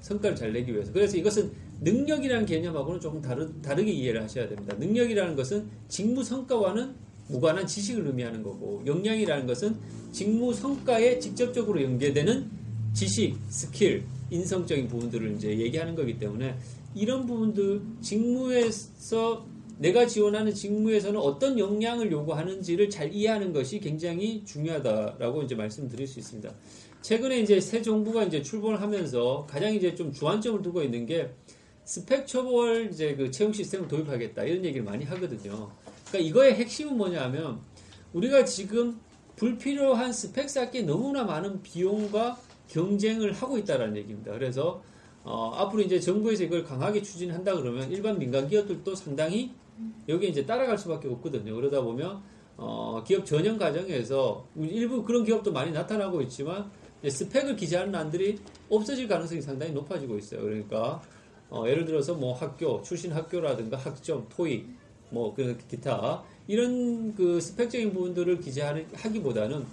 성과를 0.00 0.36
잘 0.36 0.52
내기 0.52 0.72
위해서. 0.72 0.92
그래서 0.92 1.16
이것은 1.16 1.52
능력이라는 1.82 2.46
개념하고는 2.46 3.00
조금 3.00 3.20
다르, 3.20 3.50
다르게 3.60 3.90
이해를 3.90 4.22
하셔야 4.22 4.48
됩니다. 4.48 4.74
능력이라는 4.78 5.36
것은 5.36 5.66
직무 5.88 6.22
성과와는 6.22 6.94
무관한 7.28 7.66
지식을 7.66 8.06
의미하는 8.06 8.42
거고, 8.42 8.82
역량이라는 8.86 9.46
것은 9.46 9.76
직무 10.12 10.52
성과에 10.52 11.18
직접적으로 11.18 11.82
연계되는 11.82 12.50
지식, 12.92 13.36
스킬, 13.48 14.04
인성적인 14.30 14.88
부분들을 14.88 15.34
이제 15.36 15.58
얘기하는 15.58 15.94
거기 15.94 16.18
때문에 16.18 16.56
이런 16.94 17.26
부분들 17.26 17.80
직무에서 18.00 19.46
내가 19.78 20.06
지원하는 20.06 20.54
직무에서는 20.54 21.18
어떤 21.18 21.58
역량을 21.58 22.12
요구하는지를 22.12 22.90
잘 22.90 23.12
이해하는 23.12 23.52
것이 23.52 23.80
굉장히 23.80 24.44
중요하다라고 24.44 25.42
이제 25.42 25.54
말씀드릴 25.54 26.06
수 26.06 26.20
있습니다. 26.20 26.52
최근에 27.00 27.40
이제 27.40 27.60
새 27.60 27.82
정부가 27.82 28.24
이제 28.24 28.42
출범을 28.42 28.80
하면서 28.80 29.44
가장 29.50 29.74
이제 29.74 29.94
좀 29.94 30.12
주안점을 30.12 30.62
두고 30.62 30.82
있는 30.82 31.06
게 31.06 31.30
스펙 31.84 32.26
초월 32.26 32.90
이제 32.90 33.14
그 33.14 33.30
채용 33.30 33.52
시스템을 33.52 33.88
도입하겠다 33.88 34.44
이런 34.44 34.64
얘기를 34.64 34.84
많이 34.84 35.04
하거든요. 35.04 35.70
그러니까 36.08 36.18
이거의 36.18 36.54
핵심은 36.54 36.96
뭐냐면 36.96 37.60
우리가 38.12 38.44
지금 38.44 39.00
불필요한 39.36 40.12
스펙 40.12 40.48
쌓기에 40.48 40.82
너무나 40.82 41.24
많은 41.24 41.62
비용과 41.62 42.38
경쟁을 42.68 43.32
하고 43.32 43.58
있다라는 43.58 43.96
얘기입니다. 43.96 44.32
그래서 44.32 44.82
어, 45.24 45.52
앞으로 45.54 45.82
이제 45.82 46.00
정부에서 46.00 46.44
이걸 46.44 46.64
강하게 46.64 47.02
추진한다 47.02 47.54
그러면 47.56 47.90
일반 47.90 48.18
민간 48.18 48.48
기업들도 48.48 48.94
상당히 48.94 49.52
여기에 50.08 50.28
이제 50.28 50.46
따라갈 50.46 50.78
수밖에 50.78 51.08
없거든요. 51.08 51.54
그러다 51.54 51.80
보면 51.80 52.22
어, 52.56 53.02
기업 53.06 53.24
전형 53.24 53.58
과정에서 53.58 54.46
일부 54.56 55.02
그런 55.02 55.24
기업도 55.24 55.52
많이 55.52 55.72
나타나고 55.72 56.22
있지만 56.22 56.70
스펙을 57.06 57.56
기재하는 57.56 57.92
난들이 57.92 58.38
없어질 58.68 59.08
가능성이 59.08 59.40
상당히 59.40 59.72
높아지고 59.72 60.18
있어요. 60.18 60.42
그러니까 60.42 61.02
어, 61.52 61.68
예를 61.68 61.84
들어서 61.84 62.14
뭐 62.14 62.32
학교 62.32 62.80
출신 62.82 63.12
학교라든가 63.12 63.76
학점, 63.76 64.26
토익, 64.30 64.66
뭐 65.10 65.34
그 65.34 65.58
기타 65.68 66.22
이런 66.48 67.14
그 67.14 67.38
스펙적인 67.40 67.92
부분들을 67.92 68.40
기재하기보다는 68.40 69.64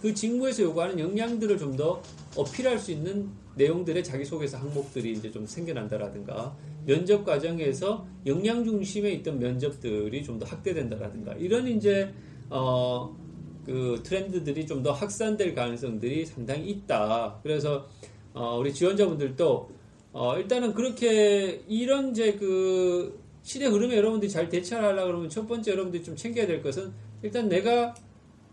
그 0.00 0.14
직무에서 0.14 0.62
요구하는 0.62 0.98
역량들을 0.98 1.58
좀 1.58 1.76
더 1.76 2.00
어필할 2.36 2.78
수 2.78 2.90
있는 2.92 3.28
내용들의 3.56 4.02
자기소개서 4.02 4.56
항목들이 4.58 5.12
이제 5.12 5.30
좀 5.30 5.46
생겨난다라든가 5.46 6.56
면접 6.86 7.24
과정에서 7.24 8.06
역량 8.26 8.64
중심에 8.64 9.10
있던 9.12 9.38
면접들이 9.38 10.22
좀 10.24 10.38
더 10.38 10.46
확대된다라든가 10.46 11.34
이런 11.34 11.68
이제 11.68 12.12
어 12.50 13.14
그 13.66 14.00
트렌드들이 14.04 14.64
좀 14.64 14.82
더 14.82 14.92
확산될 14.92 15.54
가능성들이 15.54 16.24
상당히 16.26 16.70
있다. 16.70 17.40
그래서 17.42 17.88
어 18.32 18.56
우리 18.58 18.72
지원자분들도 18.72 19.68
어 20.18 20.38
일단은 20.38 20.72
그렇게 20.72 21.62
이런 21.68 22.12
이제 22.12 22.32
그 22.32 23.20
시대 23.42 23.66
흐름에 23.66 23.98
여러분들이 23.98 24.30
잘 24.30 24.48
대처를 24.48 24.82
하려고 24.82 25.08
그러면 25.08 25.28
첫 25.28 25.46
번째 25.46 25.70
여러분들이 25.70 26.02
좀 26.02 26.16
챙겨야 26.16 26.46
될 26.46 26.62
것은 26.62 26.90
일단 27.22 27.50
내가 27.50 27.94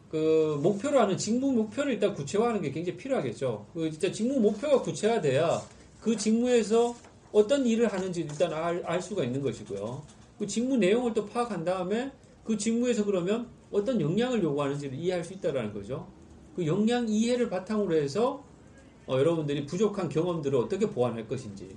그 0.10 0.60
목표로 0.62 1.00
하는 1.00 1.18
직무 1.18 1.54
목표를 1.54 1.94
일단 1.94 2.14
구체화하는 2.14 2.62
게 2.62 2.70
굉장히 2.70 2.98
필요하겠죠. 2.98 3.66
그 3.74 3.90
진짜 3.90 4.12
직무 4.12 4.42
목표가 4.42 4.82
구체화돼야 4.82 5.62
그 6.02 6.18
직무에서 6.18 6.98
어떤 7.32 7.66
일을 7.66 7.88
하는지 7.88 8.20
일단 8.20 8.52
알, 8.52 8.84
알 8.86 9.02
수가 9.02 9.24
있는 9.24 9.42
것이고요. 9.42 10.04
그 10.38 10.46
직무 10.46 10.76
내용을 10.76 11.14
또 11.14 11.26
파악한 11.26 11.64
다음에 11.64 12.12
그 12.44 12.58
직무에서 12.58 13.06
그러면 13.06 13.48
어떤 13.72 14.02
역량을 14.02 14.44
요구하는지를 14.44 14.98
이해할 14.98 15.24
수 15.24 15.32
있다라는 15.32 15.74
거죠. 15.74 16.12
그 16.58 16.68
역량 16.68 17.08
이해를 17.08 17.50
바탕으로 17.50 17.96
해서 17.96 18.44
어, 19.06 19.18
여러분들이 19.18 19.66
부족한 19.66 20.10
경험들을 20.10 20.58
어떻게 20.58 20.90
보완할 20.90 21.28
것인지, 21.28 21.76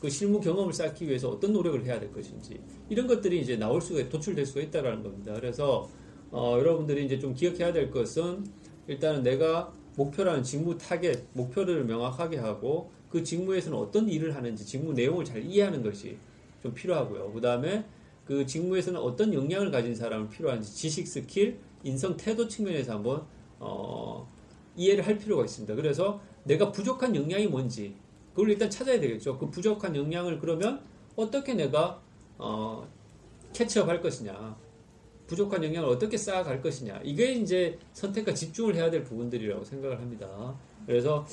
그 0.00 0.10
실무 0.10 0.40
경험을 0.40 0.72
쌓기 0.72 1.06
위해서 1.08 1.30
어떤 1.30 1.52
노력을 1.52 1.82
해야 1.84 1.98
될 1.98 2.12
것인지 2.12 2.60
이런 2.88 3.06
것들이 3.06 3.40
이제 3.40 3.56
나올 3.56 3.80
수가 3.80 4.08
도출될 4.08 4.44
수가 4.44 4.60
있다라는 4.60 5.02
겁니다. 5.02 5.32
그래서 5.34 5.88
어, 6.30 6.56
여러분들이 6.58 7.06
이제 7.06 7.18
좀 7.18 7.34
기억해야 7.34 7.72
될 7.72 7.90
것은 7.90 8.44
일단은 8.88 9.22
내가 9.22 9.72
목표라는 9.96 10.42
직무 10.42 10.76
타겟, 10.76 11.24
목표를 11.32 11.84
명확하게 11.84 12.36
하고 12.36 12.90
그 13.08 13.24
직무에서는 13.24 13.78
어떤 13.78 14.08
일을 14.08 14.34
하는지 14.34 14.66
직무 14.66 14.92
내용을 14.92 15.24
잘 15.24 15.42
이해하는 15.42 15.82
것이 15.82 16.18
좀 16.62 16.74
필요하고요. 16.74 17.32
그 17.32 17.40
다음에 17.40 17.84
그 18.26 18.44
직무에서는 18.44 19.00
어떤 19.00 19.32
역량을 19.32 19.70
가진 19.70 19.94
사람을 19.94 20.28
필요한지 20.28 20.74
지식, 20.74 21.06
스킬, 21.06 21.58
인성, 21.84 22.16
태도 22.16 22.46
측면에서 22.46 22.94
한번 22.94 23.24
어, 23.58 24.28
이해를 24.76 25.06
할 25.06 25.16
필요가 25.16 25.44
있습니다. 25.44 25.74
그래서 25.74 26.20
내가 26.46 26.70
부족한 26.72 27.14
역량이 27.14 27.48
뭔지 27.48 27.94
그걸 28.30 28.50
일단 28.50 28.70
찾아야 28.70 29.00
되겠죠. 29.00 29.38
그 29.38 29.50
부족한 29.50 29.96
역량을 29.96 30.38
그러면 30.38 30.80
어떻게 31.16 31.54
내가 31.54 32.00
어, 32.38 32.86
catch 33.52 33.78
up 33.78 33.88
할 33.88 34.00
것이냐. 34.00 34.56
부족한 35.26 35.64
역량을 35.64 35.88
어떻게 35.88 36.16
쌓아갈 36.16 36.62
것이냐. 36.62 37.00
이게 37.02 37.32
이제 37.32 37.78
선택과 37.94 38.32
집중을 38.34 38.76
해야 38.76 38.90
될 38.90 39.02
부분들이라고 39.02 39.64
생각을 39.64 39.98
합니다. 40.00 40.54
그래서 40.86 41.26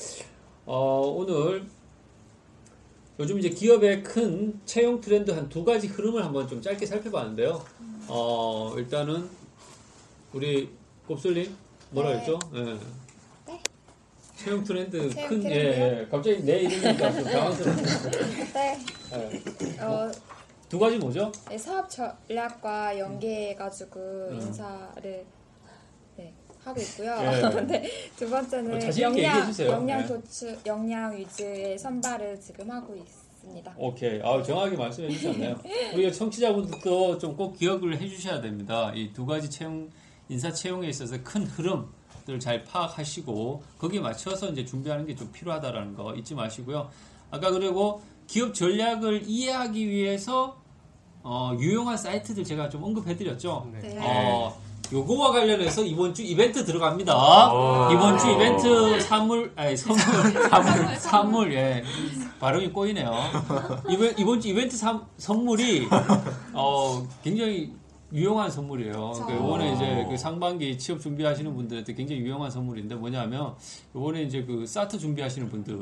어, 0.65 1.01
오늘 1.15 1.65
요즘 3.19 3.37
이제 3.37 3.49
기업의 3.49 4.01
큰 4.01 4.59
채용 4.65 4.99
트렌드 4.99 5.29
한 5.29 5.47
두 5.49 5.63
가지 5.63 5.87
흐름을 5.87 6.23
한번 6.25 6.47
좀 6.47 6.61
짧게 6.61 6.85
살펴봤는데요. 6.85 7.63
어, 8.07 8.73
일단은 8.77 9.29
우리 10.33 10.69
곱슬님 11.05 11.53
뭐라 11.91 12.11
네. 12.13 12.17
했죠? 12.19 12.39
예. 12.55 12.63
네. 12.63 12.77
채용 14.43 14.63
트렌드 14.63 15.09
채용 15.09 15.29
큰 15.29 15.41
트렌드요? 15.41 15.83
예, 15.83 15.99
예. 16.01 16.07
갑자기 16.09 16.43
내 16.43 16.59
이름이니까 16.61 17.11
좀 17.13 17.23
당황스럽네요. 17.31 17.85
네. 18.53 18.79
예. 19.13 19.79
어, 19.81 20.11
두 20.69 20.79
가지 20.79 20.97
뭐죠? 20.97 21.31
네, 21.49 21.57
사업 21.57 21.89
전략과 21.89 22.97
연계해가지고 22.99 23.99
음. 24.31 24.39
인사를 24.41 25.25
네, 26.17 26.33
하고 26.63 26.81
있고요. 26.81 27.11
예. 27.21 27.41
근데 27.53 27.89
두 28.17 28.29
번째는 28.29 28.75
어, 28.75 28.79
자신 28.79 28.91
있게 29.09 29.23
역량, 29.23 29.35
얘기해주세요. 29.37 29.71
역량 29.71 29.99
네. 30.01 30.07
도출, 30.07 30.57
역량 30.65 31.15
위주의 31.17 31.77
선발을 31.77 32.39
지금 32.39 32.69
하고 32.71 32.95
있습니다. 32.95 33.73
오케이. 33.77 34.21
아, 34.23 34.41
정확하게 34.41 34.77
말씀해 34.77 35.09
주셨네요. 35.09 35.59
우리 35.93 36.11
청취자분들도 36.11 37.17
좀 37.19 37.35
꼭 37.35 37.53
기억을 37.57 37.99
해 37.99 38.07
주셔야 38.07 38.41
됩니다. 38.41 38.91
이 38.95 39.11
두 39.13 39.25
가지 39.25 39.49
채용, 39.49 39.89
인사 40.29 40.51
채용에 40.51 40.87
있어서 40.87 41.17
큰 41.23 41.45
흐름 41.45 41.87
들을 42.25 42.39
잘 42.39 42.63
파악하시고, 42.63 43.63
거기에 43.77 43.99
맞춰서 43.99 44.49
이제 44.49 44.65
준비하는 44.65 45.05
게 45.05 45.13
좀 45.15 45.29
필요하다라는 45.31 45.95
거 45.95 46.13
잊지 46.15 46.33
마시고요. 46.35 46.89
아까 47.31 47.51
그리고 47.51 48.01
기업 48.27 48.53
전략을 48.53 49.23
이해하기 49.25 49.87
위해서, 49.89 50.57
어, 51.21 51.55
유용한 51.59 51.97
사이트들 51.97 52.43
제가 52.43 52.69
좀 52.69 52.83
언급해 52.83 53.15
드렸죠. 53.15 53.67
네. 53.71 53.97
어, 54.01 54.57
요거와 54.91 55.31
관련해서 55.31 55.83
이번 55.83 56.13
주 56.13 56.21
이벤트 56.23 56.63
들어갑니다. 56.65 57.53
오. 57.53 57.91
이번 57.91 58.17
주 58.17 58.29
이벤트 58.31 58.99
선물, 59.01 59.51
아니, 59.55 59.75
선물, 59.77 60.01
선물, 60.49 60.95
선물, 60.97 61.53
예. 61.53 61.83
발음이 62.39 62.69
꼬이네요. 62.71 63.11
이번, 63.89 64.13
이번 64.17 64.41
주 64.41 64.49
이벤트 64.49 64.75
sam- 64.75 65.01
선물이, 65.17 65.87
어, 66.53 67.07
굉장히 67.23 67.73
유용한 68.13 68.49
선물이에요. 68.49 69.11
그러니까 69.15 69.35
요번에 69.35 69.73
이제 69.73 70.05
그 70.07 70.15
상반기 70.15 70.77
취업 70.77 71.01
준비하시는 71.01 71.53
분들한테 71.55 71.93
굉장히 71.95 72.21
유용한 72.21 72.51
선물인데 72.51 72.95
뭐냐면, 72.95 73.55
요번에 73.95 74.23
이제 74.23 74.43
그 74.43 74.65
SSAT 74.67 74.99
준비하시는 74.99 75.49
분들 75.49 75.75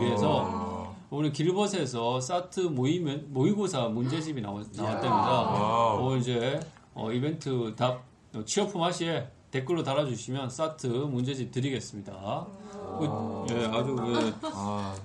위해서, 0.00 0.94
오늘 1.10 1.32
길벗에서 1.32 2.20
SSAT 2.20 2.60
모이면, 2.60 3.26
모의고사 3.30 3.88
문제집이 3.88 4.40
나왔, 4.40 4.66
나왔답니다. 4.74 5.10
와우. 5.10 6.06
오늘 6.06 6.18
이제, 6.20 6.60
어, 6.94 7.10
이벤트 7.10 7.74
답, 7.74 8.04
어, 8.34 8.44
취업품 8.44 8.82
하시에 8.82 9.26
댓글로 9.50 9.82
달아주시면 9.82 10.48
SSAT 10.48 10.86
문제집 10.86 11.50
드리겠습니다. 11.50 12.46
그, 12.98 13.46
예, 13.50 13.66
아주, 13.66 13.96
예, 14.06 14.32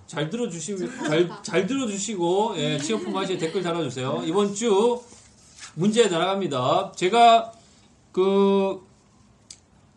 잘 0.05 0.29
들어주시고, 0.29 0.87
잘, 1.07 1.29
잘 1.41 1.67
들어주시고, 1.67 2.53
예, 2.57 2.77
취업품 2.77 3.17
하시에 3.17 3.37
댓글 3.37 3.61
달아주세요. 3.61 4.21
이번 4.25 4.53
주 4.53 5.01
문제 5.77 6.07
날아갑니다. 6.07 6.91
제가 6.93 7.51
그 8.11 8.83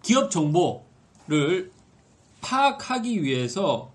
기업 0.03 0.31
정보를 0.31 1.72
파악하기 2.43 3.22
위해서 3.22 3.91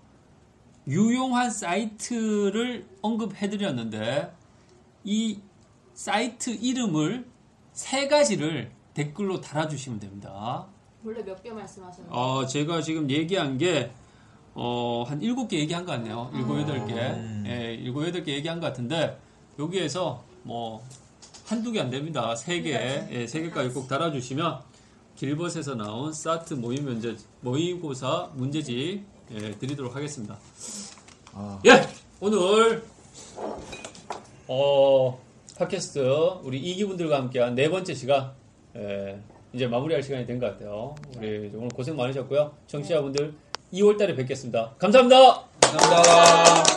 유용한 0.88 1.48
사이트를 1.48 2.86
언급해드렸는데 3.02 4.32
이 5.04 5.38
사이트 5.94 6.50
이름을 6.50 7.24
세 7.72 8.08
가지를 8.08 8.72
댓글로 8.94 9.40
달아주시면 9.40 10.00
됩니다. 10.00 10.66
원래 11.04 11.22
몇 11.22 11.40
개 11.40 11.52
말씀하셨나요? 11.52 12.12
어, 12.12 12.46
제가 12.46 12.82
지금 12.82 13.08
얘기한 13.08 13.58
게, 13.58 13.92
어, 14.54 15.04
한 15.06 15.22
일곱 15.22 15.46
개 15.46 15.60
얘기한 15.60 15.84
것 15.86 15.92
같네요. 15.92 16.32
일곱, 16.34 16.58
여덟 16.58 16.84
개. 16.84 16.94
예, 17.46 17.74
일곱, 17.74 18.04
여덟 18.08 18.24
개 18.24 18.32
얘기한 18.34 18.58
것 18.58 18.66
같은데, 18.66 19.16
여기에서 19.56 20.24
뭐, 20.42 20.82
한두 21.46 21.70
개 21.72 21.80
안 21.80 21.90
됩니다. 21.90 22.34
세 22.34 22.60
개, 22.60 22.72
예, 23.10 23.26
세 23.26 23.40
개까지 23.42 23.70
꼭 23.70 23.88
달아주시면, 23.88 24.58
길벗에서 25.16 25.74
나온 25.76 26.12
사트 26.12 26.54
모의 26.54 26.80
문제, 26.80 27.16
모의고사 27.40 28.30
문제집, 28.34 29.02
예, 29.32 29.50
드리도록 29.58 29.94
하겠습니다. 29.94 30.36
예! 31.66 31.86
오늘, 32.20 32.82
어, 34.48 35.18
팟캐스트, 35.58 35.98
우리 36.42 36.58
이기분들과 36.58 37.16
함께한 37.18 37.54
네 37.54 37.68
번째 37.70 37.94
시간, 37.94 38.32
예, 38.76 39.18
이제 39.52 39.66
마무리할 39.66 40.02
시간이 40.02 40.26
된 40.26 40.38
것 40.38 40.46
같아요. 40.46 40.94
우리 41.16 41.50
오늘 41.54 41.68
고생 41.68 41.96
많으셨고요. 41.96 42.52
청취자분들 42.66 43.32
2월 43.72 43.96
달에 43.96 44.14
뵙겠습니다. 44.14 44.74
감사합니다. 44.78 45.44
감사합니다. 45.60 46.75